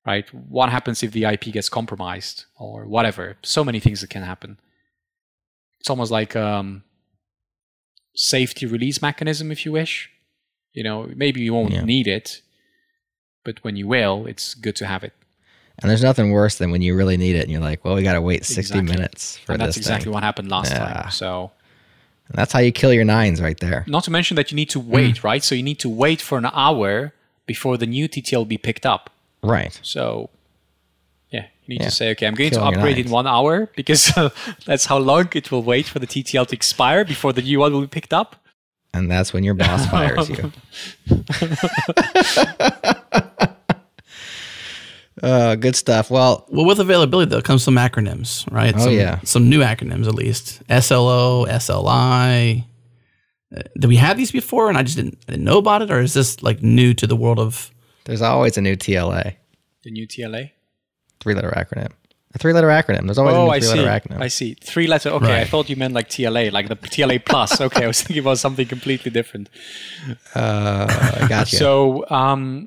[0.07, 0.33] Right?
[0.33, 3.37] What happens if the IP gets compromised or whatever?
[3.43, 4.59] So many things that can happen.
[5.81, 6.83] It's almost like um,
[8.15, 10.11] safety release mechanism, if you wish.
[10.73, 11.83] You know, maybe you won't Yeah.
[11.85, 12.43] need it,
[13.45, 15.13] but when you will, it's good to have it.
[15.83, 18.03] And there's nothing worse than when you really need it and you're like, well, we
[18.03, 18.83] got to wait 60 Exactly.
[18.83, 20.13] minutes for and this that's exactly thing.
[20.13, 20.79] what happened last Yeah.
[20.79, 21.11] time.
[21.11, 21.53] So
[22.29, 23.85] And that's how you kill your nines right there.
[23.89, 25.25] Not to mention that you need to wait, mm.
[25.25, 25.43] right?
[25.43, 27.13] So you need to wait for an hour
[27.47, 29.09] before the new TTL be picked up.
[29.43, 29.81] Right.
[29.83, 30.29] So
[31.31, 31.89] yeah, you need Yeah.
[31.89, 34.13] to say, okay, I'm going to Killing upgrade in one hour because
[34.67, 37.73] that's how long it will wait for the TTL to expire before the new one
[37.73, 38.37] will be picked up.
[38.93, 40.53] And that's when your boss fires you.
[45.23, 46.11] uh, good stuff.
[46.11, 48.75] Well, Well, with availability though comes some acronyms, right?
[48.75, 49.21] Oh, some, yeah.
[49.23, 50.63] some new acronyms at least.
[50.69, 52.65] SLO, SLI.
[53.57, 55.91] Uh, did we have these before and I just didn't, I didn't know about it,
[55.91, 57.71] or is this like new to the world of?
[58.05, 59.35] there's always a new TLA,
[59.83, 60.51] The new TLA.
[61.21, 61.93] three letter acronym.
[62.35, 63.07] A three letter acronym.
[63.07, 63.83] There's always Oh, a I new three see.
[63.85, 64.21] letter acronym.
[64.23, 64.55] I see.
[64.55, 65.09] Three letter.
[65.11, 67.61] Okay, I thought you meant like TLA, like the TLA plus.
[67.67, 69.49] Okay, I was thinking about something completely different.
[70.35, 70.87] Uh,
[71.23, 71.59] I got you.
[71.65, 72.67] So, um,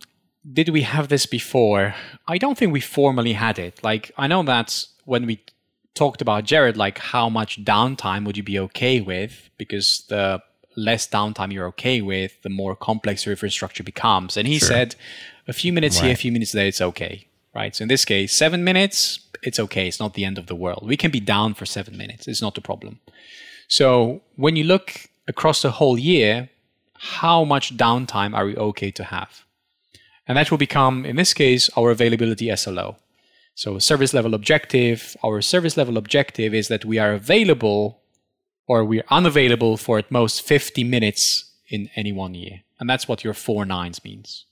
[0.52, 1.96] did we have this before?
[2.28, 3.82] I don't think we formally had it.
[3.84, 5.40] Like, I know that when we
[5.96, 9.50] talked about Jared, like how much downtime would you be okay with?
[9.58, 10.42] Because the
[10.76, 14.36] less downtime you're okay with, the more complex your infrastructure becomes.
[14.36, 14.96] And he said,
[15.48, 17.28] a few minutes here, a few minutes there, it's okay.
[17.56, 17.76] Right.
[17.76, 19.88] So in this case, seven minutes, it's okay.
[19.88, 20.88] It's not the end of the world.
[20.88, 22.28] We can be down for seven minutes.
[22.28, 23.00] It's not a problem.
[23.68, 26.50] So when you look across the whole year,
[26.96, 29.44] how much downtime are we okay to have?
[30.28, 32.98] And that will become, in this case, our availability SLO.
[33.56, 38.00] So service level objective, our service level objective is that we are available
[38.68, 42.62] or we're unavailable for at most 50 minutes in any one year.
[42.80, 44.46] And that's what your four nines means.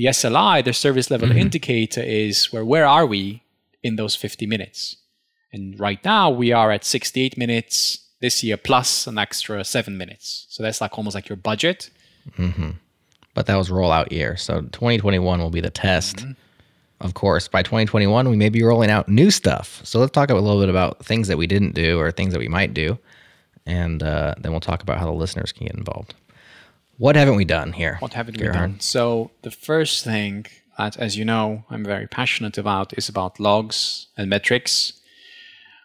[0.00, 3.42] The SLI, the service level indicator, is where where are we
[3.82, 4.96] in those 50 minutes?
[5.52, 10.46] And right now we are at 68 minutes this year plus an extra seven minutes.
[10.48, 11.90] So that's like almost like your budget.
[13.34, 14.38] but that was rollout year.
[14.38, 16.16] So 2021 will be the test.
[16.16, 16.32] Mm-hmm.
[17.02, 19.82] Of course, by 2021, we may be rolling out new stuff.
[19.84, 22.40] So let's talk a little bit about things that we didn't do or things that
[22.40, 22.98] we might do.
[23.66, 26.14] And uh, then we'll talk about how the listeners can get involved.
[27.00, 27.96] What haven't we done here?
[28.00, 28.78] What haven't we done?
[28.78, 30.44] So the first thing
[30.76, 34.92] that, as you know, I'm very passionate about is about logs and metrics.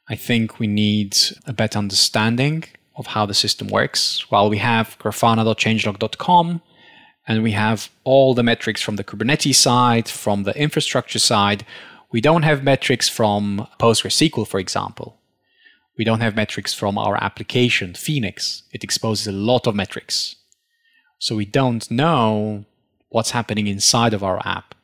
[0.09, 1.15] I think we need
[1.47, 2.65] a better understanding
[2.97, 4.29] of how the system works.
[4.29, 6.61] While we have grafana.changelog.com
[7.25, 11.65] and we have all the metrics from the Kubernetes side, from the infrastructure side,
[12.11, 15.17] we don't have metrics from PostgreSQL, for example.
[15.97, 18.63] We don't have metrics from our application, Phoenix.
[18.73, 20.35] It exposes a lot of metrics.
[21.25, 22.65] So we don't know
[23.09, 24.75] what's happening inside of our app.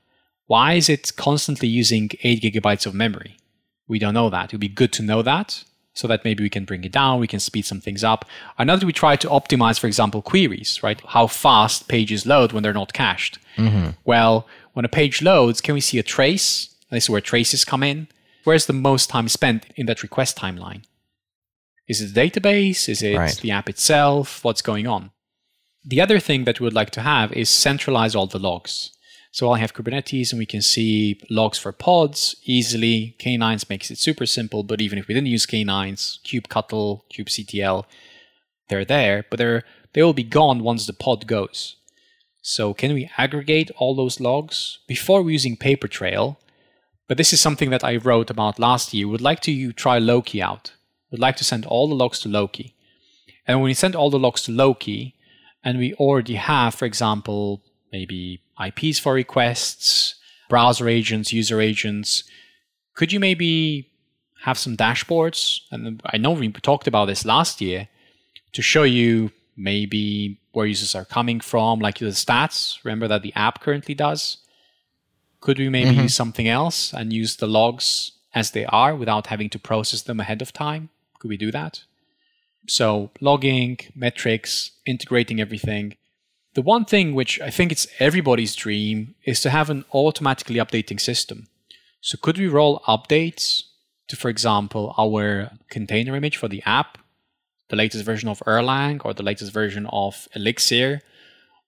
[0.47, 3.37] Why is it constantly using 8 gigabytes of memory?
[3.87, 4.45] We don't know that.
[4.45, 5.63] It would be good to know that
[5.93, 8.25] so that maybe we can bring it down, we can speed some things up.
[8.57, 10.99] I know that we try to optimize, for example, queries, right?
[11.09, 13.37] How fast pages load when they're not cached.
[13.57, 13.91] Mm-hmm.
[14.03, 16.73] Well, when a page loads, can we see a trace?
[16.89, 18.07] This is where traces come in.
[18.45, 20.85] Where's the most time spent in that request timeline?
[21.87, 22.89] Is it the database?
[22.89, 23.35] Is it Right.
[23.35, 24.43] the app itself?
[24.43, 25.11] What's going on?
[25.83, 28.91] The other thing that we would like to have is centralize all the logs.
[29.31, 33.15] So I have Kubernetes and we can see logs for pods easily.
[33.19, 37.85] K9s makes it super simple, but even if we didn't use K9s, kubectl, kubectl,
[38.69, 39.63] they're there, but they're
[39.93, 41.75] they will be gone once the pod goes.
[42.41, 46.37] So can we aggregate all those logs before we're using Papertrail?
[47.07, 49.07] But this is something that I wrote about last year.
[49.07, 50.73] Would like to try Loki out.
[51.11, 52.73] Would like to send all the logs to Loki.
[53.45, 55.15] And when we send all the logs to Loki,
[55.63, 60.15] and we already have, for example, maybe IPs for requests,
[60.49, 62.23] browser agents, user agents,
[62.93, 63.89] could you maybe
[64.41, 65.61] have some dashboards?
[65.71, 67.87] And I know we talked about this last year
[68.53, 72.83] to show you maybe where users are coming from, like the stats.
[72.83, 74.37] Remember that the app currently does.
[75.39, 76.01] Could we maybe mm-hmm.
[76.01, 80.19] use something else and use the logs as they are without having to process them
[80.19, 80.89] ahead of time?
[81.19, 81.83] Could we do that?
[82.67, 85.97] So logging, metrics, integrating everything.
[86.53, 90.99] The one thing which I think it's everybody's dream is to have an automatically updating
[90.99, 91.47] system.
[92.01, 93.63] So could we roll updates
[94.09, 96.97] to, for example, our container image for the app,
[97.69, 101.01] the latest version of Erlang or the latest version of Elixir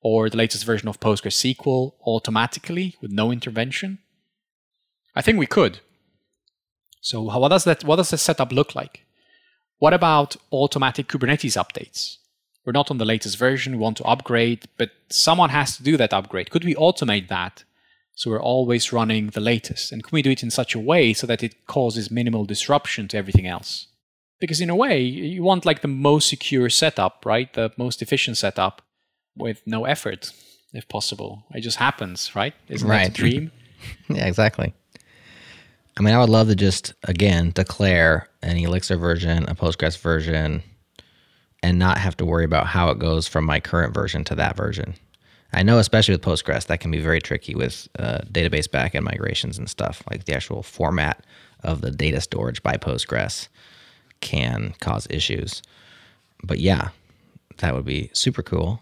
[0.01, 3.99] or the latest version of PostgreSQL automatically with no intervention?
[5.15, 5.79] I think we could.
[6.99, 9.05] So how, what does that what does the setup look like?
[9.83, 12.15] What about automatic Kubernetes updates?
[12.63, 15.97] We're not on the latest version, we want to upgrade, but someone has to do
[15.97, 16.51] that upgrade.
[16.51, 17.65] Could we automate that
[18.15, 19.91] so we're always running the latest?
[19.91, 23.09] And can we do it in such a way so that it causes minimal disruption
[23.09, 23.87] to everything else?
[24.39, 27.51] Because in a way, you want like the most secure setup, right?
[27.51, 28.83] The most efficient setup
[29.35, 30.31] with no effort,
[30.71, 31.43] if possible.
[31.53, 32.53] It just happens, right?
[32.69, 33.11] Isn't that Right.
[33.13, 33.51] the dream?
[34.07, 34.73] Yeah, exactly.
[35.97, 40.63] I mean, I would love to just again declare an Elixir version, a Postgres version,
[41.61, 44.57] and not have to worry about how it goes from my current version to that
[44.57, 44.95] version.
[45.53, 49.59] I know, especially with Postgres, that can be very tricky with uh, database backend migrations
[49.59, 50.01] and stuff.
[50.09, 51.23] Like the actual format
[51.63, 53.49] of the data storage by Postgres
[54.19, 55.61] can cause issues.
[56.43, 56.89] But yeah,
[57.57, 58.81] that would be super cool.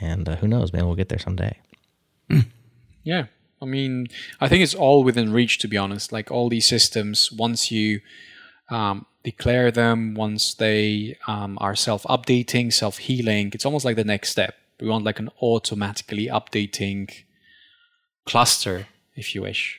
[0.00, 1.56] And uh, who knows, man, we'll get there someday.
[3.04, 3.26] Yeah.
[3.62, 4.08] I mean,
[4.40, 6.12] I think it's all within reach, to be honest.
[6.12, 8.00] Like all these systems, once you
[8.68, 14.04] um, declare them, once they um, are self updating, self healing, it's almost like the
[14.04, 14.54] next step.
[14.80, 17.12] We want like an automatically updating
[18.26, 19.78] cluster, if you wish.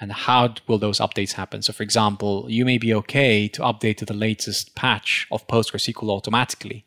[0.00, 1.62] And how will those updates happen?
[1.62, 6.10] So, for example, you may be okay to update to the latest patch of PostgreSQL
[6.10, 6.84] automatically,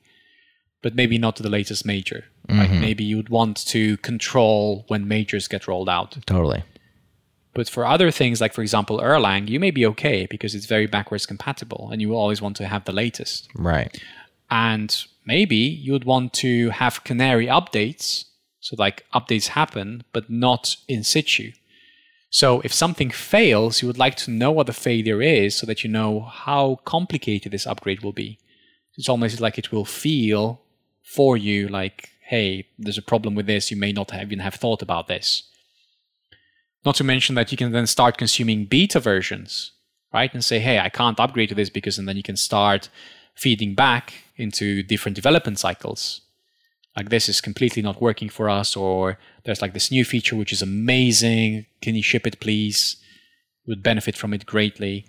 [0.81, 2.25] but maybe not to the latest major.
[2.49, 2.69] Right?
[2.69, 2.81] Mm-hmm.
[2.81, 6.17] Maybe you'd want to control when majors get rolled out.
[6.25, 6.63] Totally.
[7.53, 10.85] But for other things, like for example Erlang, you may be okay because it's very
[10.85, 13.49] backwards compatible and you will always want to have the latest.
[13.55, 13.99] Right.
[14.49, 14.95] And
[15.25, 18.25] maybe you would want to have canary updates.
[18.59, 21.51] So like updates happen, but not in situ.
[22.29, 25.83] So if something fails, you would like to know what the failure is so that
[25.83, 28.37] you know how complicated this upgrade will be.
[28.97, 30.61] It's almost like it will feel
[31.03, 33.71] for you like, hey, there's a problem with this.
[33.71, 35.43] You may not have even have thought about this.
[36.85, 39.71] Not to mention that you can then start consuming beta versions,
[40.13, 40.33] right?
[40.33, 42.89] And say, hey, I can't upgrade to this because, and then you can start
[43.33, 46.21] feeding back into different development cycles.
[46.97, 50.51] Like this is completely not working for us, or there's like this new feature which
[50.51, 51.65] is amazing.
[51.81, 52.97] Can you ship it, please?
[53.67, 55.05] Would benefit from it greatly.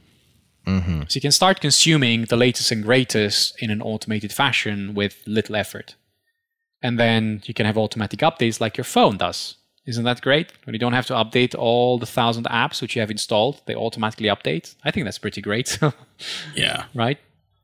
[0.67, 1.03] Mm-hmm.
[1.09, 5.57] So you can start consuming the latest and greatest in an automated fashion with little
[5.57, 5.97] effort.
[6.83, 9.57] And then you can have automatic updates like your phone does.
[9.87, 10.53] Isn't that great?
[10.65, 13.75] When you don't have to update all the thousand apps which you have installed, they
[13.75, 14.75] automatically update.
[14.85, 15.79] I think that's pretty great,
[16.55, 16.85] Yeah.
[16.95, 17.19] right?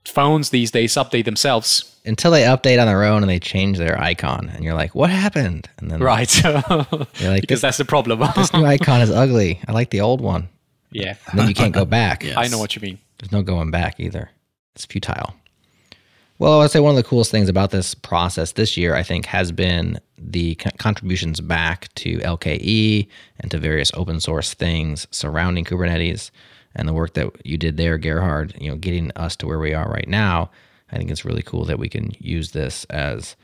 [0.07, 1.97] Phones these days update themselves.
[2.07, 5.09] Until they update on their own and they change their icon, and you're like, "What
[5.09, 6.43] happened?" And then Right.
[6.45, 6.53] you're
[7.31, 8.21] like, because that's the problem.
[8.37, 9.61] this new icon is ugly.
[9.67, 10.49] I like the old one."
[10.91, 11.15] yeah.
[11.31, 12.23] And then you can't go back.
[12.25, 12.39] Yeah.
[12.39, 12.99] I know what you mean.
[13.19, 14.31] There's no going back either.
[14.75, 15.35] It's futile.
[16.45, 19.25] Well, I'd say one of the coolest things about this process this year, I think,
[19.25, 23.09] has been the contributions back to LKE
[23.41, 26.31] and to various open source things surrounding Kubernetes
[26.77, 29.73] and the work that you did there, Gerhard, you know, getting us to where we
[29.73, 30.51] are right now.
[30.93, 33.37] I think it's really cool that we can use this as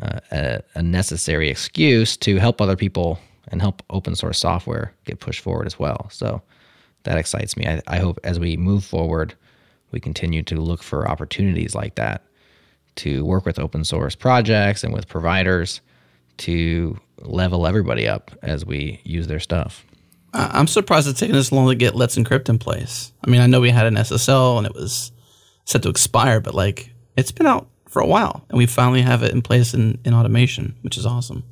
[0.00, 3.18] uh, a, a necessary excuse to help other people
[3.48, 6.08] and help open source software get pushed forward as well.
[6.10, 6.40] So
[7.02, 7.66] that excites me.
[7.66, 9.34] I, I hope as we move forward,
[9.90, 12.22] we continue to look for opportunities like that
[12.96, 15.80] to work with open source projects and with providers
[16.38, 19.84] to level everybody up as we use their stuff.
[20.32, 23.12] I- I'm surprised it's taken this long to get Let's Encrypt in place.
[23.24, 25.12] I mean, I know we had an SSL and it was
[25.64, 29.22] set to expire, but like it's been out for a while and we finally have
[29.22, 31.44] it in place in, in automation, which is awesome.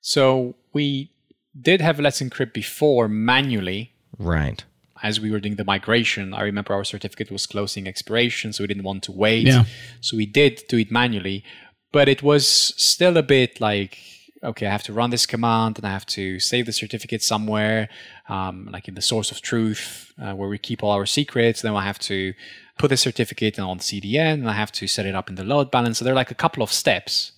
[0.00, 1.12] So we
[1.60, 4.64] did have Let's Encrypt before manually Right.
[5.02, 6.34] As we were doing the migration.
[6.34, 9.46] I remember our certificate was closing expiration, so we didn't want to wait.
[9.46, 9.64] Yeah.
[10.00, 11.44] So we did do it manually,
[11.92, 13.98] but it was still a bit like,
[14.42, 17.88] okay, I have to run this command and I have to save the certificate somewhere,
[18.28, 21.62] um, like in the source of truth uh, where we keep all our secrets.
[21.62, 22.32] Then I have to
[22.78, 25.70] put the certificate on CDN and I have to set it up in the load
[25.70, 25.98] balance.
[25.98, 27.32] So There are like a couple of steps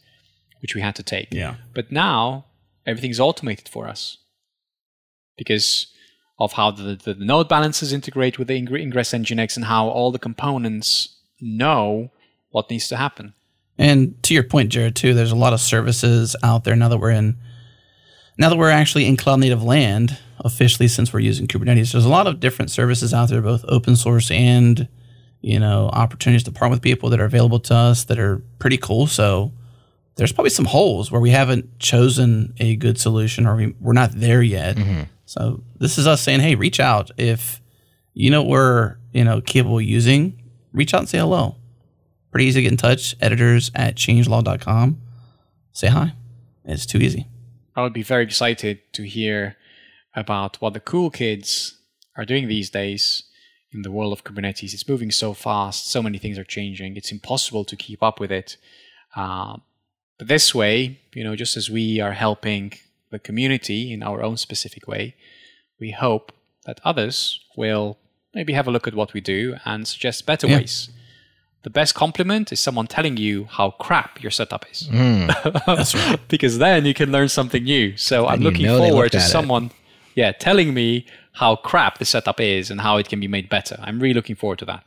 [0.61, 1.29] which we had to take.
[1.33, 1.57] Yeah.
[1.75, 2.47] But now
[2.87, 4.19] everything's automated for us
[5.37, 5.92] because
[6.43, 10.11] of how the, the, the NodeBalancers integrate with the Ingr- Ingress Nginx and how all
[10.11, 12.11] the components know
[12.51, 13.33] what needs to happen.
[13.79, 16.99] And to your point, Jared, too, there's a lot of services out there now that
[16.99, 17.37] we're in
[18.39, 21.93] now that we're actually in cloud native land officially since we're using Kubernetes.
[21.93, 24.89] There's a lot of different services out there, both open source and
[25.43, 28.79] you know opportunities to partner with people that are available to us that are pretty
[28.79, 29.07] cool.
[29.07, 29.53] So
[30.17, 34.11] there's probably some holes where we haven't chosen a good solution or we, we're not
[34.13, 34.77] there yet.
[34.77, 35.03] Mm-hmm.
[35.25, 37.61] So this is us saying, hey, reach out if
[38.15, 40.43] you know we're you know capable using.
[40.73, 41.57] Reach out and say hello
[42.33, 43.15] pretty easy to get in touch.
[43.21, 45.01] Editors at changelog.com.
[45.73, 46.15] Say hi.
[46.65, 47.29] It's too easy.
[47.77, 49.57] I would be very excited to hear
[50.15, 51.79] about what the cool kids
[52.17, 53.25] are doing these days
[53.71, 54.75] in the world of Kubernetes.
[54.75, 56.97] It's moving so fast, so many things are changing.
[56.97, 58.57] It's impossible to keep up with it.
[59.15, 59.59] Uh,
[60.19, 62.73] but this way, you know, just as we are helping
[63.13, 65.15] the community in our own specific way,
[65.79, 66.33] we hope
[66.67, 67.97] that others will
[68.35, 70.57] maybe have a look at what we do and suggest better Yeah.
[70.59, 70.89] ways.
[71.63, 74.89] The best compliment is someone telling you how crap your setup is.
[74.91, 75.29] Mm.
[75.67, 76.19] That's right.
[76.29, 77.97] because then you can learn something new.
[77.97, 79.29] So I'm you looking know forward to at it.
[79.31, 79.71] someone,
[80.17, 83.77] yeah, telling me how crap the setup is and how it can be made better.
[83.81, 84.83] I'm really looking forward to that.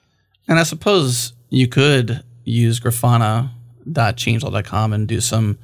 [0.49, 5.57] And I suppose you could use grafana.changelog.com and do some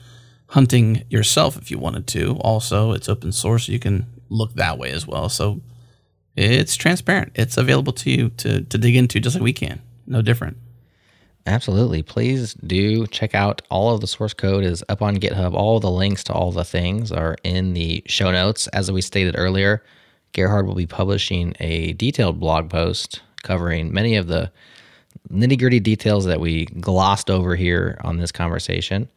[0.51, 2.35] hunting yourself if you wanted to.
[2.41, 5.29] Also, it's open source, so you can look that way as well.
[5.29, 5.61] So
[6.35, 7.31] it's transparent.
[7.35, 9.81] It's available to you to, to dig into just like we can.
[10.05, 10.57] No different.
[11.45, 12.03] Absolutely.
[12.03, 15.53] Please do check out all of the source code is up on GitHub.
[15.53, 18.67] All the links to all the things are in the show notes.
[18.67, 19.83] As we stated earlier,
[20.33, 24.51] Gerhard will be publishing a detailed blog post covering many of the
[25.31, 29.09] nitty gritty details that we glossed over here on this conversation.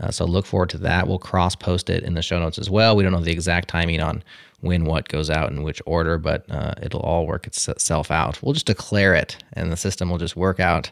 [0.00, 1.06] Uh, so look forward to that.
[1.06, 2.96] We'll cross post it in the show notes as well.
[2.96, 4.22] We don't know the exact timing on
[4.60, 8.42] when what goes out in which order, but uh, it'll all work itself out.
[8.42, 10.90] We'll just declare it, and the system will just work out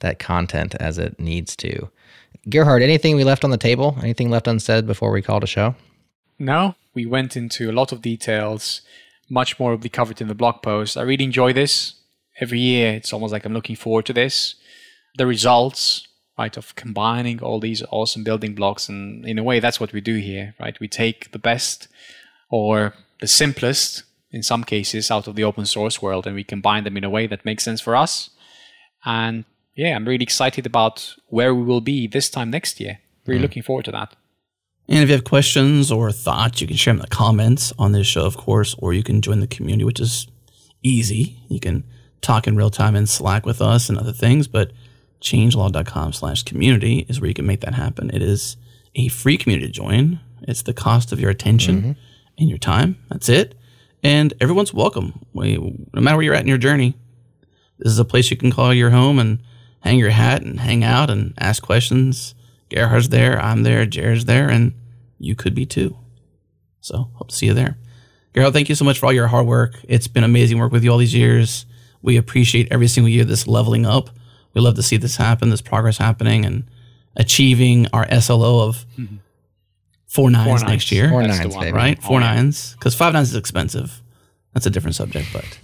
[0.00, 1.90] that content as it needs to.
[2.48, 3.98] Gerhard, anything we left on the table?
[4.02, 5.74] Anything left unsaid before we called a show?
[6.38, 8.80] No, we went into a lot of details.
[9.28, 10.96] Much more will be covered in the blog post.
[10.96, 11.94] I really enjoy this.
[12.40, 14.54] Every year, it's almost like I'm looking forward to this.
[15.16, 16.08] The results,
[16.40, 18.88] right, of combining all these awesome building blocks.
[18.88, 20.80] And in a way, that's what we do here, right?
[20.80, 21.88] We take the best
[22.50, 26.84] or the simplest, in some cases, out of the open source world and we combine
[26.84, 28.30] them in a way that makes sense for us.
[29.04, 29.44] And
[29.76, 32.98] yeah, I'm really excited about where we will be this time next year.
[33.26, 33.42] Really mm.
[33.42, 34.16] looking forward to that.
[34.88, 37.92] And if you have questions or thoughts, you can share them in the comments on
[37.92, 40.26] this show, of course, or you can join the community, which is
[40.82, 41.36] easy.
[41.48, 41.84] You can
[42.22, 44.72] talk in real time in Slack with us and other things, but
[45.20, 48.10] changelog.com slash community is where you can make that happen.
[48.12, 48.56] It is
[48.94, 50.20] a free community to join.
[50.42, 51.92] It's the cost of your attention mm-hmm.
[52.38, 52.96] and your time.
[53.08, 53.54] That's it.
[54.02, 55.26] And everyone's welcome.
[55.32, 55.58] We,
[55.92, 56.94] no matter where you're at in your journey,
[57.78, 59.40] this is a place you can call your home and
[59.80, 62.34] hang your hat and hang out and ask questions.
[62.70, 64.74] Gerhard's there, I'm there, Jared's there, and
[65.18, 65.96] you could be too.
[66.80, 67.76] So hope to see you there.
[68.32, 69.74] Gerhard, thank you so much for all your hard work.
[69.88, 71.66] It's been amazing work with you all these years.
[72.00, 74.10] We appreciate every single year this leveling up.
[74.54, 76.64] We love to see this happen, this progress happening, and
[77.16, 79.16] achieving our SLO of mm-hmm.
[80.06, 81.08] four nines, four nines next year.
[81.08, 81.98] Four nines, one, right?
[82.02, 82.34] Oh, four yeah.
[82.34, 84.02] nines, because five nines is expensive.
[84.54, 85.44] That's a different subject, but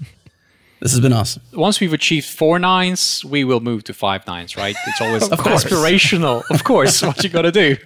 [0.80, 1.42] this has been awesome.
[1.52, 4.76] Once we've achieved four nines, we will move to five nines, right?
[4.86, 7.02] It's always aspirational, of course.
[7.02, 7.76] what you got to do?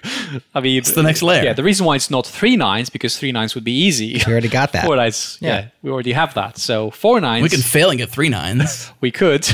[0.54, 1.42] I mean, it's the next layer.
[1.42, 4.20] Yeah, the reason why it's not three nines because three nines would be easy.
[4.26, 4.84] We already got that.
[4.86, 5.48] four nines, yeah.
[5.48, 5.68] yeah.
[5.82, 6.58] we already have that.
[6.58, 7.42] So four nines.
[7.42, 8.90] We can fail and get three nines.
[9.00, 9.48] we could,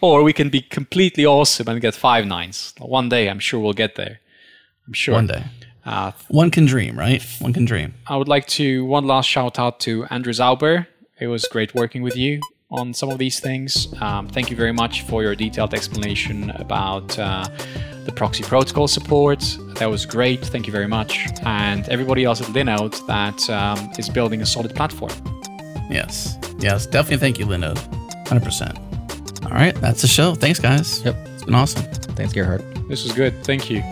[0.00, 2.74] or we can be completely awesome and get five nines.
[2.78, 4.20] One day, I'm sure we'll get there.
[4.86, 5.14] I'm sure.
[5.14, 5.44] One day.
[5.84, 7.24] Uh, one can dream, right?
[7.38, 7.94] One can dream.
[8.06, 12.02] I would like to one last shout out to Andrew Sauber it was great working
[12.02, 12.40] with you
[12.70, 13.88] on some of these things.
[14.02, 17.48] Um, thank you very much for your detailed explanation about uh,
[18.04, 19.40] the proxy protocol support.
[19.76, 20.44] That was great.
[20.44, 21.26] Thank you very much.
[21.44, 25.12] And everybody else at Linode that um, is building a solid platform.
[25.88, 26.36] Yes.
[26.58, 26.86] Yes.
[26.86, 27.78] Definitely thank you, Linode.
[28.26, 28.95] 100%.
[29.46, 29.74] All right.
[29.76, 30.34] That's the show.
[30.34, 31.04] Thanks, guys.
[31.04, 31.16] Yep.
[31.34, 31.82] It's been awesome.
[32.16, 32.62] Thanks, Gerhard.
[32.88, 33.44] This was good.
[33.44, 33.82] Thank you.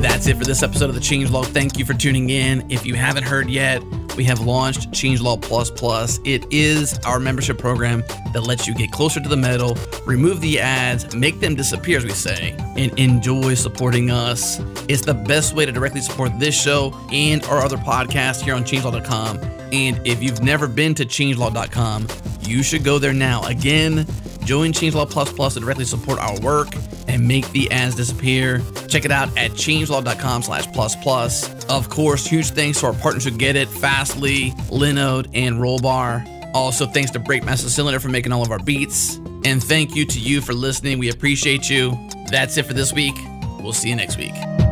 [0.00, 1.46] That's it for this episode of the Changelog.
[1.46, 2.70] Thank you for tuning in.
[2.70, 3.82] If you haven't heard yet,
[4.16, 6.20] we have launched Changelog Plus Plus.
[6.24, 8.02] It is our membership program
[8.32, 12.04] that lets you get closer to the metal, remove the ads, make them disappear, as
[12.04, 14.60] we say, and enjoy supporting us.
[14.88, 18.64] It's the best way to directly support this show and our other podcasts here on
[18.64, 19.38] changelog.com.
[19.72, 22.08] And if you've never been to changelog.com,
[22.42, 23.42] you should go there now.
[23.44, 24.06] Again,
[24.44, 26.68] join Changelog Plus Plus to directly support our work
[27.08, 28.62] and make the ads disappear.
[28.88, 31.64] Check it out at changelog.com slash plus plus.
[31.66, 36.52] Of course, huge thanks to our partners who get it, Fastly, Linode, and Rollbar.
[36.54, 39.16] Also, thanks to Breakmaster Cylinder for making all of our beats.
[39.44, 40.98] And thank you to you for listening.
[40.98, 41.98] We appreciate you.
[42.30, 43.14] That's it for this week.
[43.60, 44.65] We'll see you next week.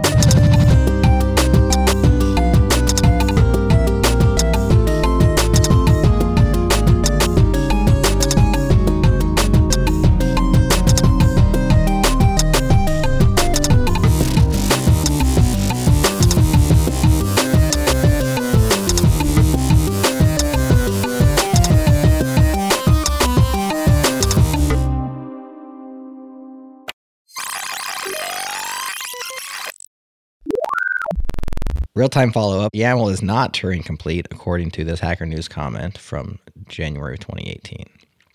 [32.05, 35.97] Real time follow up YAML is not Turing complete, according to this Hacker News comment
[35.97, 37.87] from January 2018.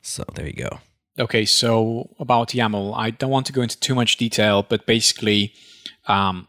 [0.01, 0.79] So there you go.
[1.19, 5.53] Okay, so about YAML, I don't want to go into too much detail, but basically,
[6.07, 6.47] um,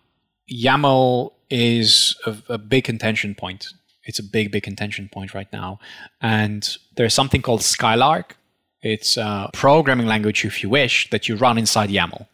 [0.50, 3.66] YAML is a, a big contention point.
[4.04, 5.78] It's a big, big contention point right now.
[6.22, 6.66] And
[6.96, 8.38] there's something called Skylark.
[8.80, 12.28] It's a programming language, if you wish, that you run inside YAML.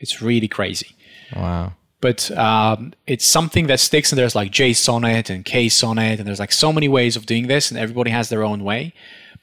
[0.00, 0.96] It's really crazy.
[1.36, 6.40] Wow but um, it's something that sticks and there's like Jsonnet and KSonnet and there's
[6.40, 8.92] like so many ways of doing this and everybody has their own way.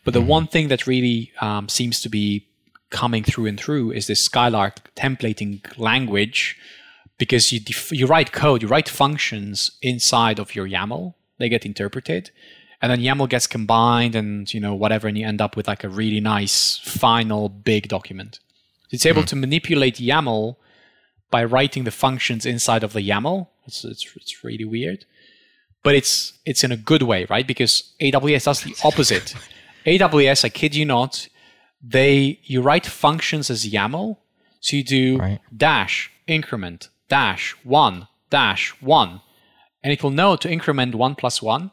[0.04, 0.28] But the mm-hmm.
[0.28, 2.48] one thing that really um, seems to be
[2.90, 6.58] coming through and through is this Skylark templating language
[7.18, 11.14] because you def- you write code, you write functions inside of your YAML.
[11.38, 12.32] They get interpreted,
[12.82, 15.86] and then YAML gets combined and you know whatever, and you end up with like
[15.86, 18.40] a really nice final big document.
[18.92, 20.56] It's able to manipulate YAML
[21.32, 23.48] by writing the functions inside of the YAML.
[23.68, 25.06] It's it's it's really weird,
[25.84, 27.46] but it's it's in a good way, right?
[27.48, 29.36] Because AWS does the opposite.
[29.86, 31.28] AWS, I kid you not,
[31.82, 34.18] they you write functions as YAML,
[34.60, 35.40] so you do Right.
[35.56, 39.22] dash increment dash one dash one,
[39.84, 41.72] and it will know to increment one plus one.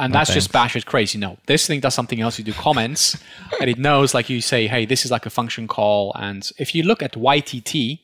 [0.00, 0.74] And that's just thanks.
[0.74, 1.18] batshit crazy.
[1.18, 2.38] No, this thing does something else.
[2.38, 3.22] You do comments,
[3.60, 6.12] and it knows, like you say, hey, this is like a function call.
[6.14, 8.00] And if you look at YTT,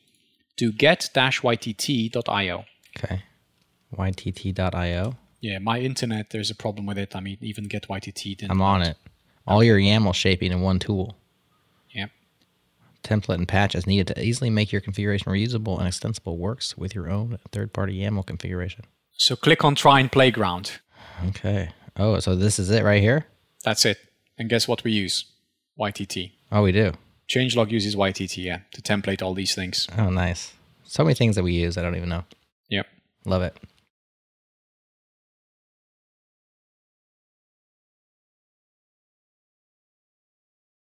[0.56, 2.64] do get dash YTT.io.
[2.98, 3.22] Okay.
[3.96, 5.14] YTT.io.
[5.40, 7.16] Yeah, my internet, there's a problem with it.
[7.16, 8.36] I mean, even get YTT.
[8.36, 8.98] didn't I'm on it.
[9.46, 11.16] All your YAML shaping in one tool.
[11.94, 12.10] Yep.
[13.04, 16.94] Template and patch is needed to easily make your configuration reusable and extensible works with
[16.94, 18.84] your own third-party YAML configuration.
[19.12, 20.72] So click on try and playground.
[21.28, 21.70] Okay.
[21.98, 23.26] Oh, so this is it right here?
[23.64, 23.98] That's it.
[24.38, 25.24] And guess what we use?
[25.78, 26.32] YTT.
[26.52, 26.92] Oh, we do.
[27.28, 29.88] Changelog uses YTT, yeah, to template all these things.
[29.98, 30.52] Oh, nice.
[30.84, 31.76] So many things that we use.
[31.76, 32.24] I don't even know.
[32.68, 32.86] Yep.
[33.24, 33.56] Love it.